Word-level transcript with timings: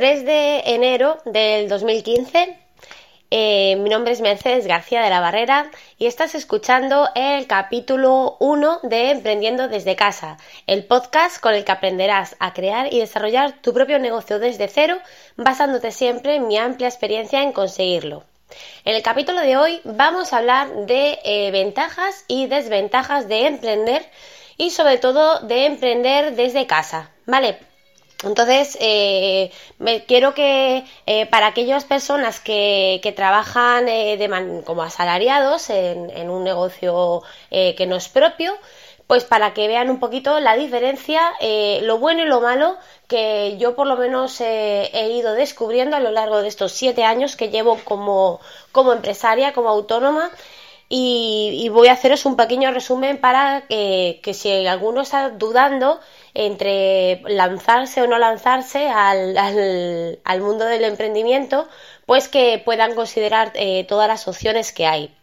3 0.00 0.24
de 0.24 0.62
enero 0.64 1.18
del 1.26 1.68
2015. 1.68 2.56
Eh, 3.30 3.76
mi 3.76 3.90
nombre 3.90 4.14
es 4.14 4.22
Mercedes 4.22 4.66
García 4.66 5.02
de 5.02 5.10
la 5.10 5.20
Barrera 5.20 5.70
y 5.98 6.06
estás 6.06 6.34
escuchando 6.34 7.10
el 7.14 7.46
capítulo 7.46 8.38
1 8.40 8.80
de 8.84 9.10
Emprendiendo 9.10 9.68
desde 9.68 9.96
casa, 9.96 10.38
el 10.66 10.86
podcast 10.86 11.38
con 11.38 11.52
el 11.52 11.66
que 11.66 11.72
aprenderás 11.72 12.34
a 12.38 12.54
crear 12.54 12.90
y 12.90 12.98
desarrollar 12.98 13.60
tu 13.60 13.74
propio 13.74 13.98
negocio 13.98 14.38
desde 14.38 14.68
cero, 14.68 14.96
basándote 15.36 15.92
siempre 15.92 16.36
en 16.36 16.46
mi 16.46 16.56
amplia 16.56 16.88
experiencia 16.88 17.42
en 17.42 17.52
conseguirlo. 17.52 18.24
En 18.86 18.96
el 18.96 19.02
capítulo 19.02 19.42
de 19.42 19.58
hoy 19.58 19.82
vamos 19.84 20.32
a 20.32 20.38
hablar 20.38 20.86
de 20.86 21.18
eh, 21.24 21.50
ventajas 21.50 22.24
y 22.26 22.46
desventajas 22.46 23.28
de 23.28 23.48
emprender 23.48 24.08
y 24.56 24.70
sobre 24.70 24.96
todo 24.96 25.40
de 25.40 25.66
emprender 25.66 26.36
desde 26.36 26.66
casa, 26.66 27.10
¿vale? 27.26 27.58
Entonces, 28.22 28.76
eh, 28.80 29.50
me, 29.78 30.04
quiero 30.04 30.34
que 30.34 30.84
eh, 31.06 31.26
para 31.26 31.46
aquellas 31.46 31.84
personas 31.84 32.38
que, 32.38 33.00
trabajan 33.16 33.88
eh, 33.88 34.62
como 34.64 34.82
asalariados 34.82 35.70
en, 35.70 36.30
un 36.30 36.44
negocio 36.44 37.22
que 37.50 37.86
no 37.88 37.96
es 37.96 38.08
propio, 38.08 38.52
pues 39.06 39.24
para 39.24 39.54
que 39.54 39.68
vean 39.68 39.90
un 39.90 39.98
poquito 39.98 40.38
la 40.38 40.54
diferencia, 40.54 41.20
lo 41.82 41.98
bueno 41.98 42.22
y 42.22 42.26
lo 42.26 42.40
malo 42.40 42.76
que 43.08 43.56
yo 43.58 43.74
por 43.74 43.86
lo 43.86 43.96
menos 43.96 44.40
he 44.40 45.10
ido 45.12 45.32
descubriendo 45.32 45.96
a 45.96 46.00
lo 46.00 46.12
largo 46.12 46.42
de 46.42 46.48
estos 46.48 46.72
siete 46.72 47.04
años 47.04 47.36
que 47.36 47.48
llevo 47.48 47.78
como, 47.84 48.40
como 48.70 48.92
empresaria, 48.92 49.52
como 49.52 49.70
autónoma. 49.70 50.30
Y, 50.92 51.68
voy 51.72 51.86
a 51.86 51.92
haceros 51.92 52.26
un 52.26 52.34
pequeño 52.36 52.72
resumen 52.72 53.18
para 53.20 53.62
que 53.68 54.32
si 54.34 54.66
alguno 54.66 55.02
está 55.02 55.30
dudando, 55.30 56.00
entre 56.34 57.22
lanzarse 57.26 58.02
o 58.02 58.06
no 58.06 58.18
lanzarse 58.18 58.88
al, 58.88 59.36
al, 60.24 60.40
mundo 60.40 60.64
del 60.64 60.84
emprendimiento, 60.84 61.68
pues 62.06 62.28
que 62.28 62.60
puedan 62.64 62.94
considerar 62.94 63.52
eh, 63.54 63.84
todas 63.88 64.08
las 64.08 64.28
opciones 64.28 64.72
que 64.72 64.86
hay. 64.86 65.14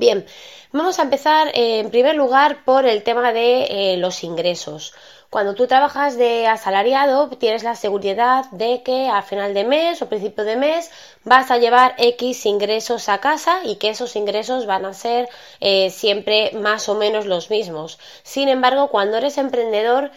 Bien, 0.00 0.24
vamos 0.72 0.98
a 0.98 1.02
empezar 1.02 1.48
eh, 1.48 1.80
en 1.80 1.90
primer 1.90 2.14
lugar 2.14 2.64
por 2.64 2.86
el 2.86 3.02
tema 3.02 3.34
de 3.34 3.64
eh, 3.64 3.96
los 3.98 4.24
ingresos. 4.24 4.94
Cuando 5.28 5.54
tú 5.54 5.66
trabajas 5.66 6.16
de 6.16 6.46
asalariado, 6.46 7.28
tienes 7.28 7.64
la 7.64 7.74
seguridad 7.76 8.46
de 8.50 8.82
que 8.82 9.10
a 9.10 9.20
final 9.20 9.52
de 9.52 9.64
mes 9.64 10.00
o 10.00 10.08
principio 10.08 10.44
de 10.44 10.56
mes 10.56 10.90
vas 11.24 11.50
a 11.50 11.58
llevar 11.58 11.94
X 11.98 12.46
ingresos 12.46 13.10
a 13.10 13.18
casa 13.18 13.60
y 13.62 13.76
que 13.76 13.90
esos 13.90 14.16
ingresos 14.16 14.64
van 14.64 14.86
a 14.86 14.94
ser 14.94 15.28
eh, 15.60 15.90
siempre 15.90 16.52
más 16.54 16.88
o 16.88 16.94
menos 16.94 17.26
los 17.26 17.50
mismos. 17.50 17.98
Sin 18.22 18.48
embargo, 18.48 18.88
cuando 18.88 19.18
eres 19.18 19.36
emprendedor, 19.36 20.10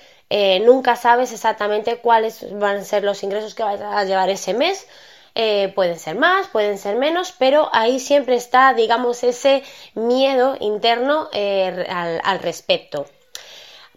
nunca 0.62 0.96
sabes 0.96 1.32
exactamente 1.34 1.98
cuáles 1.98 2.58
van 2.58 2.78
a 2.78 2.84
ser 2.86 3.04
los 3.04 3.22
ingresos 3.22 3.54
que 3.54 3.64
vas 3.64 3.82
a 3.82 4.04
llevar 4.06 4.30
ese 4.30 4.54
mes. 4.54 4.88
Eh, 5.36 5.72
pueden 5.76 5.98
ser 5.98 6.16
más, 6.16 6.48
pueden 6.48 6.78
ser 6.78 6.96
menos, 6.98 7.34
pero 7.38 7.70
ahí 7.74 8.00
siempre 8.00 8.36
está, 8.36 8.74
digamos, 8.74 9.24
ese 9.24 9.64
miedo 9.96 10.56
interno 10.60 11.30
al 11.34 12.40
respecto. 12.40 13.06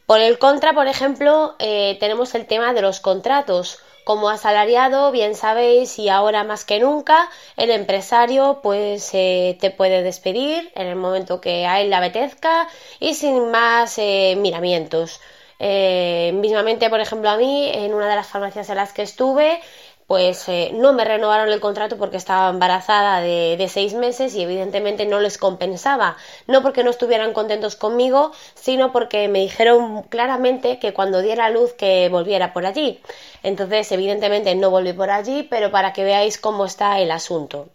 Por 0.06 0.20
el 0.20 0.38
contra, 0.38 0.72
por 0.72 0.86
ejemplo, 0.86 1.56
eh, 1.58 1.96
tenemos 1.98 2.36
el 2.36 2.46
tema 2.46 2.72
de 2.72 2.80
los 2.80 3.00
contratos. 3.00 3.80
Como 4.04 4.28
asalariado, 4.28 5.10
bien 5.10 5.34
sabéis, 5.34 5.98
y 5.98 6.08
ahora 6.08 6.44
más 6.44 6.64
que 6.64 6.78
nunca, 6.78 7.28
el 7.56 7.72
empresario 7.72 8.60
pues 8.62 9.10
eh, 9.14 9.58
te 9.60 9.72
puede 9.72 10.04
despedir 10.04 10.70
en 10.76 10.86
el 10.86 10.94
momento 10.94 11.40
que 11.40 11.66
a 11.66 11.80
él 11.80 11.90
le 11.90 11.96
apetezca 11.96 12.68
y 13.00 13.14
sin 13.14 13.50
más 13.50 13.98
eh, 13.98 14.36
miramientos. 14.38 15.20
mismamente, 15.58 16.88
por 16.88 17.00
ejemplo, 17.00 17.30
a 17.30 17.36
mí, 17.36 17.68
en 17.74 17.92
una 17.92 18.08
de 18.08 18.14
las 18.14 18.28
farmacias 18.28 18.70
en 18.70 18.76
las 18.76 18.92
que 18.92 19.02
estuve, 19.02 19.60
pues 20.06 20.48
eh, 20.48 20.70
no 20.74 20.92
me 20.92 21.04
renovaron 21.04 21.48
el 21.48 21.60
contrato 21.60 21.96
porque 21.96 22.16
estaba 22.16 22.50
embarazada 22.50 23.20
de, 23.20 23.56
de, 23.56 23.68
seis 23.68 23.94
meses 23.94 24.34
y 24.34 24.42
evidentemente 24.42 25.04
no 25.06 25.20
les 25.20 25.38
compensaba. 25.38 26.16
No 26.47 26.62
porque 26.62 26.84
no 26.84 26.91
estuvieran 26.91 27.32
contentos 27.32 27.76
conmigo, 27.76 28.32
sino 28.54 28.92
porque 28.92 29.28
me 29.28 29.41
dijeron 29.41 30.03
claramente 30.04 30.78
que 30.78 30.94
cuando 30.94 31.22
diera 31.22 31.50
luz 31.50 31.72
que 31.72 32.08
volviera 32.08 32.53
por 32.53 32.66
allí. 32.66 33.00
Entonces, 33.42 33.91
evidentemente 33.92 34.54
no 34.54 34.70
volví 34.70 34.92
por 34.92 35.10
allí, 35.10 35.42
pero 35.44 35.70
para 35.70 35.92
que 35.92 36.04
veáis 36.04 36.38
cómo 36.38 36.64
está 36.66 37.00
el 37.00 37.10
asunto. 37.10 37.69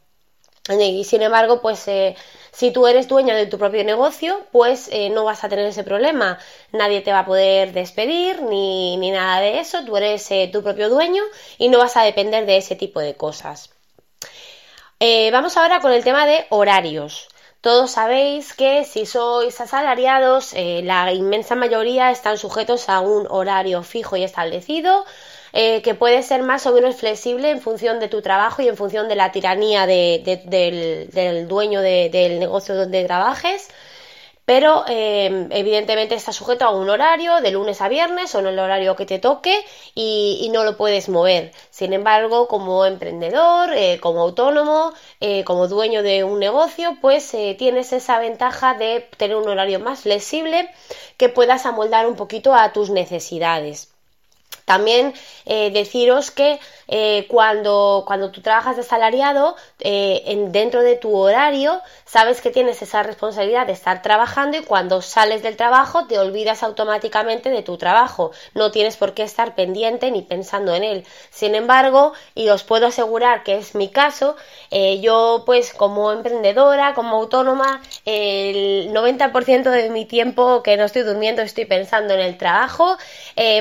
Y 0.70 1.04
sin 1.06 1.24
embargo, 1.24 1.60
pues 1.60 1.88
eh, 1.88 2.16
si 2.52 2.72
tú 2.72 2.86
eres 2.86 3.08
dueña 3.08 3.36
de 3.36 3.48
tu 3.48 3.58
propio 3.58 3.84
negocio, 3.84 4.46
pues 4.52 4.90
eh, 4.92 5.10
no 5.10 5.24
vas 5.24 5.44
a 5.44 5.50
tener 5.50 5.66
ese 5.66 5.84
problema. 5.84 6.38
Nadie 6.72 7.02
te 7.02 7.12
va 7.12 7.20
a 7.20 7.26
poder 7.26 7.74
despedir 7.74 8.44
ni, 8.44 8.98
ni 8.98 9.10
nada 9.10 9.40
de 9.42 9.60
eso. 9.60 9.84
Tú 9.86 9.98
eres 9.98 10.30
eh, 10.30 10.50
tu 10.54 10.62
propio 10.62 10.90
dueño 10.90 11.24
y 11.58 11.70
no 11.70 11.80
vas 11.80 11.98
a 11.98 12.04
depender 12.04 12.46
de 12.46 12.58
ese 12.58 12.76
tipo 12.76 13.00
de 13.00 13.16
cosas. 13.16 13.72
vamos 15.32 15.58
ahora 15.58 15.80
con 15.80 15.92
el 15.92 16.04
tema 16.04 16.26
de 16.28 16.46
horarios. 16.50 17.28
Todos 17.62 17.92
sabéis 17.92 18.54
que 18.54 18.86
si 18.86 19.06
sois 19.06 19.60
asalariados, 19.62 20.54
la 20.54 21.12
inmensa 21.14 21.56
mayoría 21.56 22.12
están 22.12 22.38
sujetos 22.38 22.90
a 22.90 23.02
un 23.02 23.28
horario 23.30 23.84
fijo 23.84 24.16
y 24.16 24.24
establecido 24.24 25.06
eh, 25.54 25.82
que 25.82 25.96
puede 25.96 26.24
ser 26.24 26.44
más 26.44 26.66
o 26.66 26.74
menos 26.74 26.96
flexible 26.96 27.50
en 27.50 27.62
función 27.62 28.00
de 28.00 28.08
tu 28.08 28.22
trabajo 28.22 28.62
y 28.62 28.68
en 28.68 28.78
función 28.78 29.10
de 29.10 29.16
la 29.16 29.32
tiranía 29.32 29.86
del, 29.86 31.48
dueño 31.48 31.82
del 31.82 32.40
negocio 32.40 32.76
donde 32.76 33.04
trabajes 33.06 33.70
pero 34.46 34.84
eh, 34.88 35.48
evidentemente 35.52 36.16
está 36.16 36.34
sujeto 36.34 36.66
a 36.66 36.72
un 36.72 36.90
horario 36.90 37.40
de 37.42 37.52
lunes 37.52 37.82
a 37.82 37.88
viernes 37.88 38.34
o 38.36 38.40
en 38.40 38.48
el 38.48 38.60
horario 38.60 38.96
que 38.96 39.06
te 39.06 39.20
toque 39.20 39.64
y, 39.96 40.50
no 40.52 40.66
lo 40.66 40.76
puedes 40.76 41.08
mover. 41.08 41.54
Sin 41.70 41.94
embargo, 41.94 42.48
como 42.50 42.86
emprendedor, 42.86 43.72
eh, 43.74 44.00
como 44.02 44.22
autónomo, 44.22 44.94
como 45.46 45.68
dueño 45.68 46.04
de 46.04 46.26
un 46.26 46.40
negocio, 46.40 46.98
pues 47.00 47.32
tienes 47.58 47.94
esa 47.94 48.20
ventaja 48.20 48.74
de 48.74 49.08
tener 49.18 49.38
un 49.38 49.48
horario 49.48 49.80
más 49.80 50.02
flexible 50.02 50.70
que 51.16 51.30
puedas 51.30 51.66
amoldar 51.66 52.08
un 52.08 52.16
poquito 52.16 52.54
a 52.54 52.74
tus 52.74 52.90
necesidades. 52.90 53.91
También 54.72 55.14
eh, 55.46 55.70
deciros 55.72 56.32
que 56.32 56.58
eh, 56.88 57.26
cuando, 57.28 58.06
cuando 58.08 58.32
tú 58.32 58.40
trabajas 58.42 58.78
de 58.78 58.84
salariado, 58.84 59.58
eh, 59.80 60.24
en, 60.28 60.54
dentro 60.54 60.82
de 60.82 60.96
tu 60.96 61.14
horario, 61.14 61.82
sabes 62.06 62.40
que 62.40 62.52
tienes 62.52 62.82
esa 62.82 63.04
responsabilidad 63.04 63.68
de 63.68 63.74
estar 63.74 64.02
trabajando 64.02 64.58
y 64.58 64.62
cuando 64.64 65.02
sales 65.02 65.44
del 65.44 65.58
trabajo 65.58 66.08
te 66.08 66.20
olvidas 66.20 66.64
automáticamente 66.64 67.50
de 67.50 67.64
tu 67.64 67.78
trabajo. 67.78 68.32
No 68.54 68.72
tienes 68.72 68.96
por 68.96 69.14
qué 69.14 69.24
estar 69.24 69.56
pendiente 69.56 70.10
ni 70.10 70.22
pensando 70.22 70.74
en 70.74 70.86
él. 70.86 71.06
Sin 71.32 71.54
embargo, 71.56 72.14
y 72.34 72.48
os 72.48 72.64
puedo 72.64 72.88
asegurar 72.88 73.44
que 73.44 73.58
es 73.58 73.76
mi 73.76 73.90
caso, 73.90 74.38
yo 75.02 75.44
pues 75.46 75.74
como 75.74 76.12
emprendedora, 76.12 76.94
como 76.94 77.18
autónoma, 77.18 77.82
el 78.06 78.94
90% 78.94 79.70
de 79.70 79.90
mi 79.90 80.06
tiempo 80.06 80.64
que 80.64 80.78
no 80.78 80.86
estoy 80.86 81.04
durmiendo 81.04 81.42
estoy 81.42 81.66
pensando 81.66 82.14
en 82.14 82.22
el 82.22 82.38
trabajo. 82.38 82.98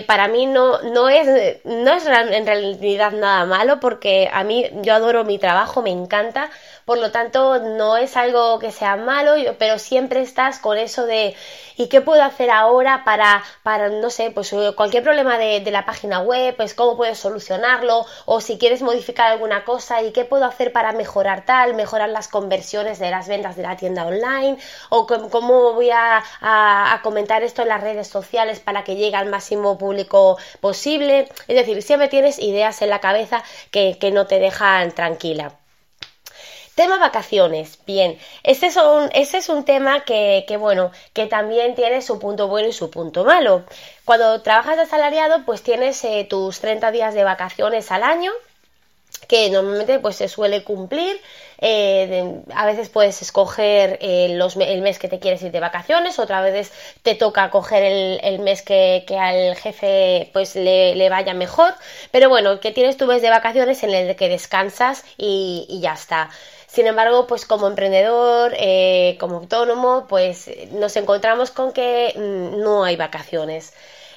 para 0.07 0.29
mí 0.29 0.47
no 0.47 1.00
es, 1.09 1.59
no 1.65 1.93
es 1.93 2.07
en 2.07 2.47
realidad 2.47 3.13
nada 3.13 3.45
malo 3.47 3.81
porque 3.81 4.29
a 4.33 4.45
mí 4.45 4.67
yo 4.83 4.95
adoro 4.95 5.25
mi 5.25 5.39
trabajo, 5.39 5.83
me 5.83 5.91
encanta, 5.91 6.51
por 6.91 6.99
lo 6.99 7.13
tanto 7.13 7.61
no 7.61 7.97
es 7.97 8.17
algo 8.17 8.59
que 8.59 8.73
sea 8.73 8.97
malo, 8.97 9.35
pero 9.61 9.79
siempre 9.79 10.23
estás 10.23 10.59
con 10.59 10.77
eso 10.77 11.07
de 11.07 11.37
¿y 11.77 11.87
qué 11.87 12.01
puedo 12.01 12.21
hacer 12.25 12.51
ahora 12.51 13.05
para, 13.05 13.45
para 13.63 13.91
no 13.91 14.11
sé, 14.11 14.33
pues 14.33 14.53
eh, 14.53 14.73
cualquier 14.75 15.05
problema 15.05 15.39
de, 15.39 15.63
la 15.71 15.87
página 15.87 16.19
web, 16.19 16.57
pues 16.57 16.75
cómo 16.75 16.97
puedes 16.97 17.17
solucionarlo 17.17 18.07
o 18.25 18.41
si 18.41 18.59
quieres 18.59 18.83
modificar 18.83 19.31
alguna 19.31 19.65
cosa 19.65 20.03
y 20.03 20.11
qué 20.11 20.25
puedo 20.25 20.45
hacer 20.45 20.73
para 20.73 20.91
mejorar 20.91 21.45
tal, 21.45 21.75
mejorar 21.75 22.09
las 22.09 22.27
conversiones 22.27 22.99
de 22.99 23.13
las 23.13 23.29
ventas 23.29 23.55
de 23.55 23.63
la 23.63 23.77
tienda 23.77 24.05
online 24.05 24.59
o 24.89 25.07
cómo 25.07 25.75
voy 25.75 25.91
a, 25.91 26.25
a 26.41 27.01
comentar 27.05 27.45
esto 27.45 27.63
en 27.63 27.69
las 27.69 27.83
redes 27.83 28.09
sociales 28.09 28.59
para 28.59 28.83
que 28.83 28.97
llegue 28.97 29.15
al 29.15 29.31
máximo 29.31 29.79
público 29.79 30.39
posible. 30.61 31.29
Es 31.47 31.55
decir, 31.55 31.81
siempre 31.85 32.09
tienes 32.09 32.41
ideas 32.41 32.83
en 32.83 32.91
la 32.91 32.99
cabeza 32.99 33.45
que, 33.71 33.97
que 34.01 34.11
no 34.11 34.27
te 34.27 34.41
dejan 34.41 34.91
tranquila. 34.91 35.60
Tema 36.75 36.99
vacaciones. 36.99 37.79
Bien, 37.87 38.19
este 38.43 38.67
es 38.67 38.77
un, 38.77 39.11
este 39.13 39.39
es 39.39 39.49
un 39.49 39.65
tema 39.65 40.05
que, 40.05 40.45
que, 40.47 40.57
bueno, 40.57 40.93
que 41.13 41.27
también 41.27 41.75
tiene 41.75 42.01
su 42.01 42.19
punto 42.19 42.49
bueno 42.49 42.69
y 42.69 42.73
su 42.73 42.91
punto 42.91 43.25
malo. 43.25 43.65
Cuando 44.05 44.41
trabajas 44.43 44.77
de 44.77 44.83
asalariado, 44.83 45.45
pues 45.45 45.63
tienes 45.63 46.03
eh, 46.05 46.27
tus 46.29 46.61
30 46.61 46.91
días 46.91 47.15
de 47.15 47.25
vacaciones 47.25 47.91
al 47.91 48.03
año, 48.03 48.33
que 49.29 49.51
normalmente 49.51 49.99
pues 49.99 50.17
se 50.17 50.29
suele 50.29 50.65
cumplir. 50.65 51.21
Eh, 51.59 52.43
a 52.55 52.65
veces 52.67 52.89
puedes 52.89 53.21
escoger 53.21 53.99
eh, 54.01 54.27
el 54.27 54.83
mes 54.83 54.99
que 54.99 55.09
te 55.09 55.19
quieres 55.19 55.43
ir 55.43 55.53
de 55.53 55.61
vacaciones, 55.61 56.19
otra 56.19 56.41
veces 56.41 56.73
te 57.03 57.15
toca 57.15 57.51
coger 57.51 57.83
el, 58.23 58.39
mes 58.39 58.63
que, 58.63 59.05
al 59.19 59.55
jefe 59.57 60.31
pues 60.33 60.57
le, 60.57 61.09
vaya 61.11 61.35
mejor, 61.35 61.75
pero 62.11 62.29
bueno, 62.31 62.61
que 62.61 62.73
tienes 62.73 62.97
tu 62.97 63.07
mes 63.07 63.21
de 63.21 63.29
vacaciones 63.29 63.83
en 63.83 63.91
el 63.91 64.17
que 64.17 64.29
descansas 64.29 65.05
y 65.19 65.79
ya 65.83 65.93
está. 65.93 66.31
Sin 66.71 66.87
embargo, 66.87 67.27
pues 67.27 67.45
como 67.47 67.67
emprendedor, 67.67 68.55
eh, 68.57 69.17
como 69.19 69.39
autónomo, 69.39 70.07
pues 70.09 70.51
nos 70.73 70.95
encontramos 70.97 71.51
con 71.51 71.73
que 71.73 72.13
mm, 72.17 72.61
no 72.61 72.85
hay 72.85 72.97
vacaciones. 72.97 73.73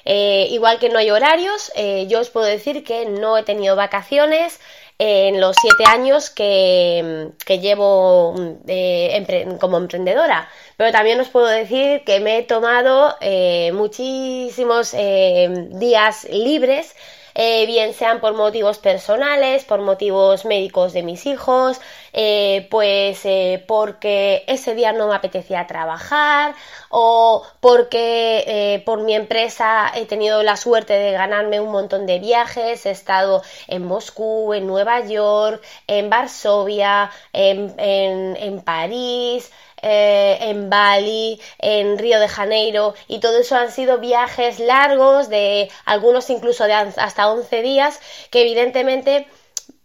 igual 0.06 0.78
que 0.78 0.90
no 0.90 0.98
hay 0.98 1.10
horarios, 1.10 1.72
yo 2.08 2.20
os 2.20 2.28
puedo 2.30 2.46
decir 2.46 2.84
que 2.84 3.06
no 3.06 3.38
he 3.38 3.42
tenido 3.42 3.74
vacaciones 3.74 4.60
en 4.98 5.40
los 5.40 5.56
siete 5.60 5.84
años 5.86 6.30
que, 6.30 7.32
llevo 7.60 8.34
mm, 8.34 9.56
como 9.58 9.78
emprendedora. 9.78 10.48
Pero 10.76 10.92
también 10.92 11.20
os 11.20 11.28
puedo 11.28 11.46
decir 11.46 12.02
que 12.04 12.20
me 12.20 12.38
he 12.38 12.42
tomado 12.42 13.16
eh, 13.20 13.72
muchísimos 13.72 14.94
eh, 14.94 15.68
días 15.70 16.24
libres 16.30 16.94
eh, 17.34 17.66
bien 17.66 17.94
sean 17.94 18.20
por 18.20 18.34
motivos 18.34 18.78
personales, 18.78 19.64
por 19.64 19.80
motivos 19.80 20.44
médicos 20.44 20.92
de 20.92 21.02
mis 21.02 21.26
hijos, 21.26 21.80
eh, 22.12 22.68
pues 22.70 23.24
eh, 23.24 23.64
porque 23.66 24.44
ese 24.46 24.74
día 24.74 24.92
no 24.92 25.08
me 25.08 25.16
apetecía 25.16 25.66
trabajar 25.66 26.54
o 26.90 27.42
porque 27.60 28.82
por 28.86 29.02
mi 29.02 29.14
empresa 29.14 29.90
he 29.94 30.06
tenido 30.06 30.42
la 30.42 30.56
suerte 30.56 30.92
de 30.92 31.12
ganarme 31.12 31.60
un 31.60 31.72
montón 31.72 32.06
de 32.06 32.20
viajes, 32.20 32.86
he 32.86 32.90
estado 32.90 33.42
en 33.66 33.84
Moscú, 33.84 34.54
en 34.54 34.66
Nueva 34.66 35.00
York, 35.00 35.62
en 35.88 36.10
Varsovia, 36.10 37.10
en, 37.32 37.74
en 37.78 38.60
París, 38.62 39.50
eh, 39.86 40.38
en 40.40 40.70
Bali, 40.70 41.38
en 41.58 41.98
Río 41.98 42.18
de 42.18 42.28
Janeiro 42.28 42.94
y 43.06 43.20
todo 43.20 43.38
eso 43.38 43.54
han 43.54 43.70
sido 43.70 43.98
viajes 43.98 44.58
largos 44.58 45.28
de 45.28 45.70
algunos 45.84 46.30
incluso 46.30 46.64
de 46.64 46.72
hasta 46.72 47.30
11 47.30 47.60
días 47.60 48.00
que 48.30 48.40
evidentemente 48.40 49.26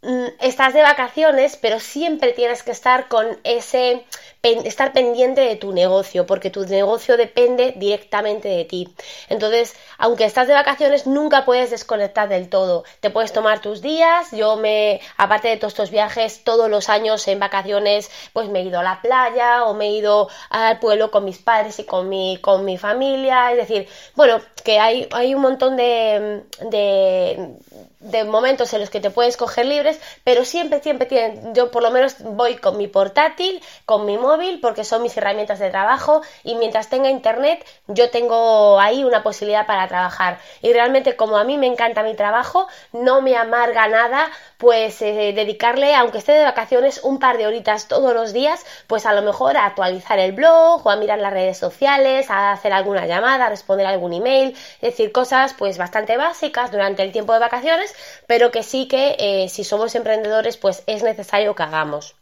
mm, 0.01 0.27
estás 0.39 0.73
de 0.73 0.83
vacaciones 0.83 1.57
pero 1.57 1.81
siempre 1.81 2.31
tienes 2.31 2.63
que 2.63 2.71
estar 2.71 3.09
con 3.09 3.25
ese 3.43 4.05
estar 4.41 4.93
pendiente 4.93 5.41
de 5.41 5.55
tu 5.57 5.73
negocio, 5.73 6.25
porque 6.25 6.49
tu 6.49 6.65
negocio 6.65 7.17
depende 7.17 7.73
directamente 7.75 8.47
de 8.47 8.63
ti. 8.63 8.93
Entonces, 9.27 9.75
aunque 9.97 10.23
estás 10.23 10.47
de 10.47 10.53
vacaciones, 10.53 11.07
nunca 11.07 11.43
puedes 11.43 11.71
desconectar 11.71 12.29
del 12.29 12.49
todo. 12.49 12.85
Te 13.01 13.09
puedes 13.09 13.33
tomar 13.33 13.61
tus 13.61 13.81
días. 13.81 14.31
Yo 14.31 14.55
me, 14.55 15.01
aparte 15.17 15.49
de 15.49 15.57
todos 15.57 15.73
estos 15.73 15.91
viajes, 15.91 16.43
todos 16.43 16.69
los 16.69 16.87
años 16.89 17.27
en 17.27 17.39
vacaciones, 17.39 18.09
pues 18.31 18.47
me 18.49 18.59
he 18.59 18.63
ido 18.63 18.79
a 18.79 18.83
la 18.83 19.01
playa 19.01 19.65
o 19.65 19.73
me 19.73 19.87
he 19.87 19.91
ido 19.91 20.29
al 20.49 20.79
pueblo 20.79 21.11
con 21.11 21.25
mis 21.25 21.39
padres 21.39 21.79
y 21.79 21.83
con 21.83 22.07
mi, 22.07 22.37
con 22.41 22.63
mi 22.63 22.77
familia. 22.77 23.51
Es 23.51 23.57
decir, 23.57 23.87
bueno, 24.15 24.39
que 24.63 24.79
hay, 24.79 25.07
hay 25.11 25.35
un 25.35 25.41
montón 25.41 25.75
de, 25.75 26.43
de, 26.69 28.23
momentos 28.25 28.73
en 28.73 28.81
los 28.81 28.89
que 28.89 28.99
te 28.99 29.09
puedes 29.09 29.37
coger 29.37 29.65
libres, 29.65 29.99
pero 30.23 30.45
siempre, 30.45 30.81
siempre 30.81 31.07
tienen, 31.07 31.53
yo 31.55 31.71
por 31.71 31.83
lo 31.83 31.91
menos 31.91 32.15
voy 32.19 32.55
con 32.55 32.77
mi 32.77 32.87
portátil, 32.87 33.61
con 33.85 34.05
mi 34.05 34.17
móvil, 34.17 34.28
porque 34.61 34.83
son 34.83 35.01
mis 35.01 35.17
herramientas 35.17 35.59
de 35.59 35.69
trabajo 35.69 36.21
y 36.43 36.55
mientras 36.55 36.89
tenga 36.89 37.09
internet 37.09 37.65
yo 37.87 38.09
tengo 38.11 38.79
ahí 38.79 39.03
una 39.03 39.23
posibilidad 39.23 39.65
para 39.65 39.87
trabajar. 39.87 40.39
Y 40.61 40.71
realmente 40.71 41.15
como 41.15 41.37
a 41.37 41.43
mí 41.43 41.57
me 41.57 41.67
encanta 41.67 42.03
mi 42.03 42.15
trabajo, 42.15 42.67
no 42.91 43.21
me 43.21 43.35
amarga 43.35 43.87
nada 43.87 44.27
pues 44.57 45.01
eh, 45.01 45.33
dedicarle, 45.33 45.95
aunque 45.95 46.19
esté 46.19 46.33
de 46.33 46.43
vacaciones, 46.43 47.01
un 47.03 47.17
par 47.17 47.37
de 47.37 47.47
horitas 47.47 47.87
todos 47.87 48.13
los 48.13 48.33
días, 48.33 48.65
pues 48.87 49.05
a 49.05 49.13
lo 49.13 49.21
mejor 49.21 49.57
a 49.57 49.65
actualizar 49.65 50.19
el 50.19 50.33
blog 50.33 50.85
o 50.85 50.89
a 50.89 50.97
mirar 50.97 51.19
las 51.19 51.33
redes 51.33 51.57
sociales, 51.57 52.29
a 52.29 52.51
hacer 52.51 52.73
alguna 52.73 53.07
llamada, 53.07 53.45
a 53.45 53.49
responder 53.49 53.87
algún 53.87 54.13
email, 54.13 54.49
es 54.81 54.91
decir, 54.91 55.11
cosas 55.11 55.53
pues 55.53 55.77
bastante 55.77 56.17
básicas 56.17 56.71
durante 56.71 57.03
el 57.03 57.11
tiempo 57.11 57.33
de 57.33 57.39
vacaciones, 57.39 57.95
pero 58.27 58.51
que 58.51 58.63
sí 58.63 58.87
que 58.87 59.15
eh, 59.17 59.49
si 59.49 59.63
somos 59.63 59.95
emprendedores 59.95 60.57
pues 60.57 60.83
es 60.87 61.03
necesario 61.03 61.55
que 61.55 61.63
hagamos. 61.63 62.18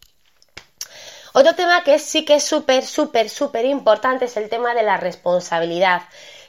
Otro 1.40 1.54
tema 1.54 1.84
que 1.84 2.00
sí 2.00 2.26
que 2.26 2.34
es 2.38 2.44
súper, 2.44 2.84
súper, 2.84 3.30
súper 3.30 3.66
importante 3.66 4.26
es 4.26 4.38
el 4.38 4.50
tema 4.50 4.74
de 4.74 4.82
la 4.82 4.98
responsabilidad. 4.98 6.02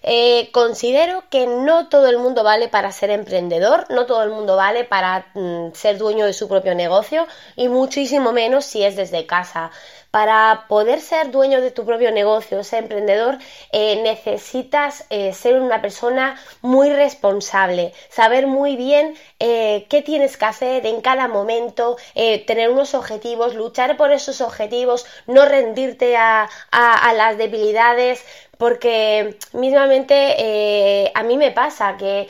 Eh, 0.03 0.49
considero 0.51 1.25
que 1.29 1.47
no 1.47 1.91
todo 1.91 2.09
el 2.09 2.17
mundo 2.17 2.43
vale 2.43 2.69
para 2.69 2.91
ser 2.91 3.11
emprendedor, 3.11 3.85
no 3.91 4.07
todo 4.07 4.23
el 4.23 4.31
mundo 4.31 4.57
vale 4.57 4.85
para 4.85 5.27
mm, 5.35 5.75
ser 5.75 5.99
dueño 5.99 6.25
de 6.25 6.33
su 6.33 6.49
propio 6.49 6.75
negocio 6.75 7.27
y 7.55 7.69
muchísimo 7.69 8.33
menos 8.33 8.65
si 8.65 8.83
es 8.83 8.97
desde 8.97 9.27
casa. 9.27 9.71
Para 10.11 10.65
poder 10.69 11.01
ser 11.01 11.31
dueño 11.31 11.61
de 11.61 11.71
tu 11.71 11.85
propio 11.85 12.11
negocio, 12.11 12.65
ser 12.65 12.85
emprendedor, 12.85 13.39
eh, 13.73 14.01
necesitas 14.03 15.05
eh, 15.11 15.35
ser 15.35 15.61
una 15.61 15.83
persona 15.83 16.41
muy 16.63 16.91
responsable, 16.91 17.93
saber 18.09 18.47
muy 18.47 18.77
bien 18.77 19.15
qué 19.39 20.03
tienes 20.05 20.37
que 20.37 20.45
hacer 20.45 20.87
en 20.87 21.01
cada 21.01 21.29
momento, 21.29 21.97
tener 22.47 22.71
unos 22.71 22.95
objetivos, 22.95 23.55
luchar 23.55 23.97
por 23.97 24.11
esos 24.11 24.41
objetivos, 24.41 25.07
no 25.27 25.45
rendirte 25.45 26.17
a 26.17 26.49
las 27.15 27.39
debilidades, 27.39 28.25
porque 28.59 29.39
mismamente 29.53 30.35
eh, 30.39 31.13
a 31.15 31.23
mí 31.23 31.39
me 31.39 31.53
pasa 31.53 31.97
que, 31.97 32.29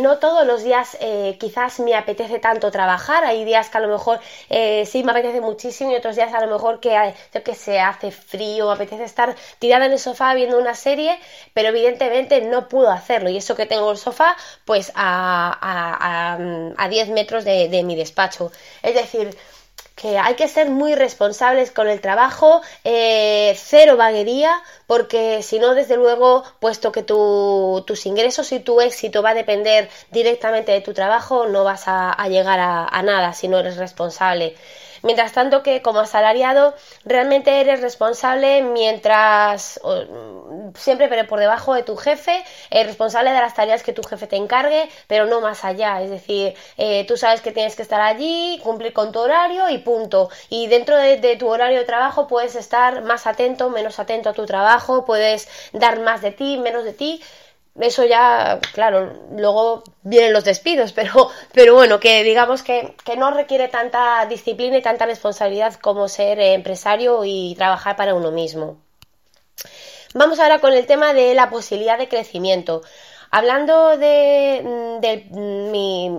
no 0.00 0.18
todos 0.18 0.46
los 0.46 0.62
días 0.62 0.96
eh, 1.00 1.36
quizás 1.38 1.80
me 1.80 1.94
apetece 1.94 2.38
tanto 2.38 2.70
trabajar, 2.70 3.24
hay 3.24 3.44
días 3.44 3.68
que 3.68 3.78
a 3.78 3.80
lo 3.80 3.88
mejor 3.88 4.20
eh, 4.50 4.84
sí 4.86 5.04
me 5.04 5.12
apetece 5.12 5.40
muchísimo 5.40 5.92
y 5.92 5.96
otros 5.96 6.16
días 6.16 6.32
a 6.34 6.44
lo 6.44 6.52
mejor 6.52 6.80
que, 6.80 7.14
que 7.44 7.54
se 7.54 7.80
hace 7.80 8.10
frío, 8.10 8.66
me 8.68 8.74
apetece 8.74 9.04
estar 9.04 9.34
tirada 9.58 9.86
en 9.86 9.92
el 9.92 9.98
sofá 9.98 10.34
viendo 10.34 10.58
una 10.58 10.74
serie, 10.74 11.18
pero 11.54 11.68
evidentemente 11.68 12.40
no 12.42 12.68
puedo 12.68 12.90
hacerlo 12.90 13.30
y 13.30 13.36
eso 13.36 13.54
que 13.54 13.66
tengo 13.66 13.90
el 13.90 13.98
sofá 13.98 14.36
pues 14.64 14.92
a, 14.94 16.74
a, 16.76 16.88
10 16.88 17.08
metros 17.10 17.44
de, 17.44 17.68
de 17.68 17.82
mi 17.82 17.94
despacho. 17.96 18.50
Es 18.82 18.94
decir, 18.94 19.36
que 19.98 20.16
hay 20.16 20.34
que 20.36 20.48
ser 20.48 20.70
muy 20.70 20.94
responsables 20.94 21.72
con 21.72 21.88
el 21.88 22.00
trabajo, 22.00 22.62
eh, 22.84 23.56
cero 23.56 23.96
vaguería, 23.96 24.62
porque 24.88 25.42
si 25.42 25.58
no, 25.58 25.74
desde 25.74 25.96
luego, 25.96 26.44
puesto 26.60 26.92
que 26.92 27.02
tus 27.02 28.06
ingresos 28.06 28.50
y 28.52 28.58
tu 28.58 28.80
éxito 28.80 29.22
va 29.22 29.30
a 29.30 29.34
depender 29.34 29.90
directamente 30.10 30.72
de 30.72 30.80
tu 30.80 30.94
trabajo, 30.94 31.46
no 31.46 31.62
vas 31.62 31.84
a, 31.86 32.16
llegar 32.28 32.58
a 32.58 33.02
nada 33.02 33.34
si 33.34 33.48
no 33.48 33.58
eres 33.58 33.76
responsable. 33.76 34.56
Mientras 35.02 35.32
tanto 35.32 35.62
que 35.62 35.82
como 35.82 36.00
asalariado 36.00 36.74
realmente 37.04 37.60
eres 37.60 37.80
responsable 37.80 38.62
mientras 38.62 39.80
siempre 40.74 41.08
pero 41.08 41.26
por 41.26 41.40
debajo 41.40 41.74
de 41.74 41.82
tu 41.82 41.96
jefe, 41.96 42.44
eres 42.70 42.88
responsable 42.88 43.30
de 43.30 43.40
las 43.40 43.54
tareas 43.54 43.82
que 43.82 43.92
tu 43.92 44.02
jefe 44.02 44.26
te 44.26 44.36
encargue, 44.36 44.88
pero 45.06 45.26
no 45.26 45.40
más 45.40 45.64
allá. 45.64 46.02
Es 46.02 46.10
decir, 46.10 46.54
eh, 46.76 47.04
tú 47.06 47.16
sabes 47.16 47.40
que 47.40 47.52
tienes 47.52 47.76
que 47.76 47.82
estar 47.82 48.00
allí, 48.00 48.60
cumplir 48.62 48.92
con 48.92 49.12
tu 49.12 49.20
horario 49.20 49.68
y 49.68 49.78
punto. 49.78 50.30
Y 50.48 50.66
dentro 50.66 50.96
de, 50.96 51.36
tu 51.36 51.48
horario 51.48 51.78
de 51.78 51.84
trabajo 51.84 52.26
puedes 52.26 52.56
estar 52.56 53.02
más 53.02 53.26
atento, 53.26 53.70
menos 53.70 53.98
atento 53.98 54.30
a 54.30 54.32
tu 54.32 54.46
trabajo, 54.46 54.77
puedes 55.04 55.48
dar 55.72 56.00
más 56.00 56.22
de 56.22 56.32
ti, 56.32 56.58
menos 56.58 56.84
de 56.84 56.92
ti 56.92 57.22
eso 57.80 58.04
ya, 58.04 58.58
claro, 58.72 59.12
luego 59.36 59.84
vienen 60.02 60.32
los 60.32 60.44
despidos, 60.44 60.92
pero, 60.94 61.30
pero 61.52 61.74
bueno, 61.74 62.00
que 62.00 62.24
digamos 62.24 62.62
que, 62.62 62.94
que, 63.04 63.16
no 63.16 63.30
requiere 63.30 63.68
tanta 63.68 64.26
disciplina 64.26 64.78
y 64.78 64.82
tanta 64.82 65.06
responsabilidad 65.06 65.74
como 65.74 66.08
ser 66.08 66.40
empresario 66.40 67.24
y 67.24 67.54
trabajar 67.56 67.96
para 67.96 68.14
uno 68.14 68.30
mismo. 68.30 68.78
Vamos 70.14 70.40
ahora 70.40 70.58
con 70.58 70.72
el 70.72 70.86
tema 70.86 71.12
de 71.12 71.34
la 71.34 71.50
posibilidad 71.50 71.98
de 71.98 72.08
crecimiento. 72.08 72.82
Hablando 73.30 73.98
de, 73.98 74.98
de 75.00 75.26
mi, 75.30 76.10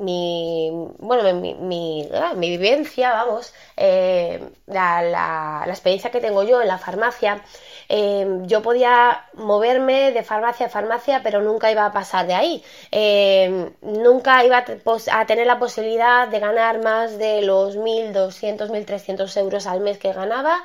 mi, 0.00 0.70
bueno, 0.98 1.32
mi, 1.34 1.54
mi, 1.54 2.08
ah, 2.14 2.32
vivencia, 2.36 3.12
vamos, 3.12 3.52
eh, 3.76 4.40
la, 4.66 5.02
la, 5.02 5.64
experiencia 5.66 6.10
que 6.10 6.20
tengo 6.20 6.42
yo 6.42 6.60
en 6.62 6.68
la 6.68 6.78
farmacia, 6.78 7.42
eh, 7.88 8.26
yo 8.42 8.62
podía 8.62 9.26
moverme 9.34 10.12
de 10.12 10.22
farmacia 10.22 10.66
a 10.66 10.68
farmacia, 10.70 11.20
pero 11.22 11.42
nunca 11.42 11.70
iba 11.70 11.84
a 11.84 11.92
pasar 11.92 12.26
de 12.26 12.34
ahí. 12.34 12.62
Eh, 12.90 13.70
nunca 13.82 14.44
iba 14.44 14.64
a, 15.12 15.26
tener 15.26 15.46
la 15.46 15.58
posibilidad 15.58 16.28
de 16.28 16.40
ganar 16.40 16.82
más 16.82 17.18
de 17.18 17.42
los 17.42 17.76
1.200, 17.76 18.68
1.300 18.70 19.36
euros 19.38 19.66
al 19.66 19.80
mes 19.80 19.98
que 19.98 20.12
ganaba. 20.12 20.62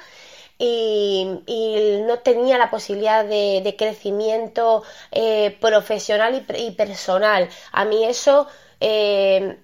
Y, 0.58 1.42
no 2.08 2.20
tenía 2.20 2.58
la 2.58 2.70
posibilidad 2.70 3.26
de, 3.26 3.76
crecimiento 3.78 4.84
profesional 5.60 6.46
y, 6.48 6.68
y, 6.68 6.72
personal. 6.72 7.50
A 7.74 7.84
mí 7.86 8.06
eso 8.06 8.48
eh, 8.88 9.58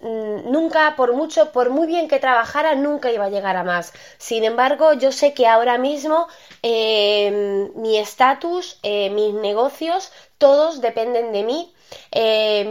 nunca, 0.00 0.94
por 0.96 1.14
mucho, 1.14 1.52
por 1.52 1.68
muy 1.68 1.86
bien 1.86 2.08
que 2.08 2.18
trabajara, 2.18 2.74
nunca 2.74 3.12
iba 3.12 3.26
a 3.26 3.30
llegar 3.30 3.56
a 3.56 3.64
más. 3.64 3.92
Sin 4.16 4.44
embargo, 4.44 4.94
yo 4.94 5.12
sé 5.12 5.34
que 5.34 5.46
ahora 5.46 5.76
mismo 5.76 6.26
eh, 6.62 7.70
mi 7.76 7.98
estatus, 7.98 8.78
eh, 8.82 9.10
mis 9.10 9.34
negocios, 9.34 10.10
todos 10.38 10.80
dependen 10.80 11.32
de 11.32 11.42
mí. 11.44 11.74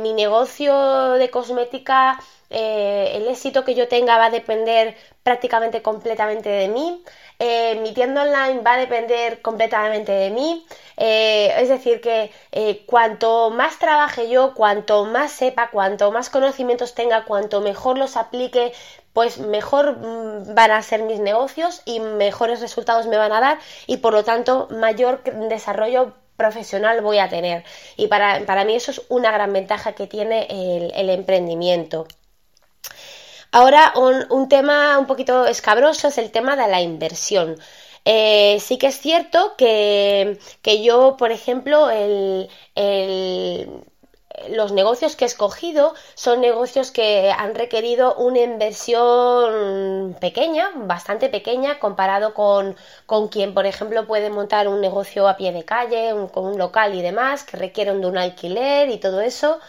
mi 0.02 0.14
negocio 0.14 0.74
de 1.22 1.30
cosmética, 1.30 2.20
el 2.50 3.28
éxito 3.28 3.64
que 3.64 3.76
yo 3.76 3.88
tenga 3.88 4.18
va 4.18 4.26
a 4.26 4.30
depender 4.32 4.96
prácticamente 5.24 5.82
completamente 5.84 6.50
de 6.50 6.68
mí. 6.68 7.04
Mi 7.82 7.94
tienda 7.94 8.24
online 8.24 8.62
va 8.62 8.74
a 8.74 8.78
depender 8.78 9.42
completamente 9.42 10.12
de 10.12 10.30
mí. 10.30 10.66
Eh, 10.98 11.54
es 11.58 11.70
decir, 11.70 12.00
que 12.02 12.32
eh, 12.52 12.84
cuanto 12.86 13.50
más 13.50 13.80
trabaje 13.80 14.30
yo, 14.30 14.54
cuanto 14.54 15.06
más 15.06 15.32
sepa, 15.32 15.72
cuanto 15.72 16.12
más 16.12 16.30
conocimientos 16.30 16.94
tenga, 16.94 17.26
cuanto 17.26 17.62
mejor 17.62 17.98
los 17.98 18.18
aplique, 18.18 18.72
pues 19.14 19.40
mejor 19.40 19.98
mm, 19.98 20.54
van 20.54 20.72
a 20.72 20.82
ser 20.84 21.04
mis 21.04 21.20
negocios 21.20 21.82
y 21.86 22.00
mejores 22.00 22.62
resultados 22.62 23.08
me 23.08 23.18
van 23.18 23.32
a 23.32 23.42
dar 23.42 23.60
y 23.88 23.98
por 23.98 24.14
lo 24.14 24.24
tanto 24.24 24.68
mayor 24.70 25.24
desarrollo 25.50 26.14
profesional 26.38 27.02
voy 27.02 27.18
a 27.18 27.30
tener. 27.30 27.64
Y 27.98 28.08
para, 28.08 28.46
para 28.46 28.64
mí 28.66 28.76
eso 28.76 28.92
es 28.92 29.02
una 29.10 29.32
gran 29.32 29.54
ventaja 29.54 29.94
que 29.94 30.08
tiene 30.08 30.48
el 30.96 31.10
emprendimiento. 31.10 32.08
Ahora, 33.52 33.94
un, 34.30 34.50
tema 34.50 34.98
un 34.98 35.08
poquito 35.08 35.46
escabroso 35.46 36.08
es 36.08 36.18
el 36.18 36.32
tema 36.32 36.56
de 36.56 36.68
la 36.68 36.82
inversión. 36.82 37.58
Eh, 38.06 38.58
sí 38.62 38.78
que 38.78 38.88
es 38.88 39.00
cierto 39.00 39.56
que, 39.58 40.38
yo, 40.84 41.18
por 41.18 41.32
ejemplo, 41.32 41.88
los 44.50 44.72
negocios 44.72 45.16
que 45.16 45.26
he 45.26 45.28
escogido 45.28 45.94
son 46.16 46.42
negocios 46.42 46.92
que 46.92 47.32
han 47.32 47.54
requerido 47.56 48.16
una 48.16 48.40
inversión 48.40 50.16
pequeña, 50.20 50.72
bastante 50.76 51.30
pequeña, 51.30 51.80
comparado 51.80 52.34
con, 52.34 52.76
con 53.06 53.28
quien, 53.28 53.54
por 53.54 53.66
ejemplo, 53.66 54.08
puede 54.08 54.30
montar 54.30 54.68
un 54.68 54.82
negocio 54.82 55.28
a 55.28 55.38
pie 55.38 55.52
de 55.52 55.66
calle, 55.66 56.14
con 56.34 56.46
un 56.46 56.58
local 56.58 56.96
y 56.96 57.02
demás, 57.02 57.44
que 57.44 57.58
requieren 57.58 58.02
de 58.02 58.08
un 58.08 58.18
alquiler 58.18 58.90
y 58.90 58.98
todo 59.00 59.22
eso. 59.22 59.60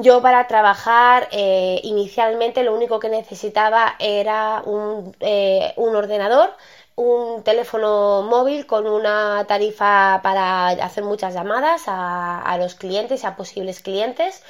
Yo 0.00 0.22
para 0.22 0.46
trabajar 0.46 1.28
eh, 1.32 1.80
inicialmente 1.82 2.62
lo 2.62 2.72
único 2.74 3.00
que 3.00 3.08
necesitaba 3.08 3.96
era 3.98 4.62
un, 4.64 5.14
eh, 5.20 5.72
un 5.76 5.96
ordenador, 5.96 6.50
un 6.94 7.42
teléfono 7.42 8.22
móvil 8.22 8.66
con 8.66 8.86
una 8.86 9.44
tarifa 9.48 10.20
para 10.22 10.68
hacer 10.68 11.02
muchas 11.04 11.34
llamadas 11.34 11.88
a, 11.88 12.40
a 12.40 12.58
los 12.58 12.76
clientes 12.76 13.24
y 13.24 13.26
a 13.26 13.34
posibles 13.36 13.80
clientes 13.82 14.44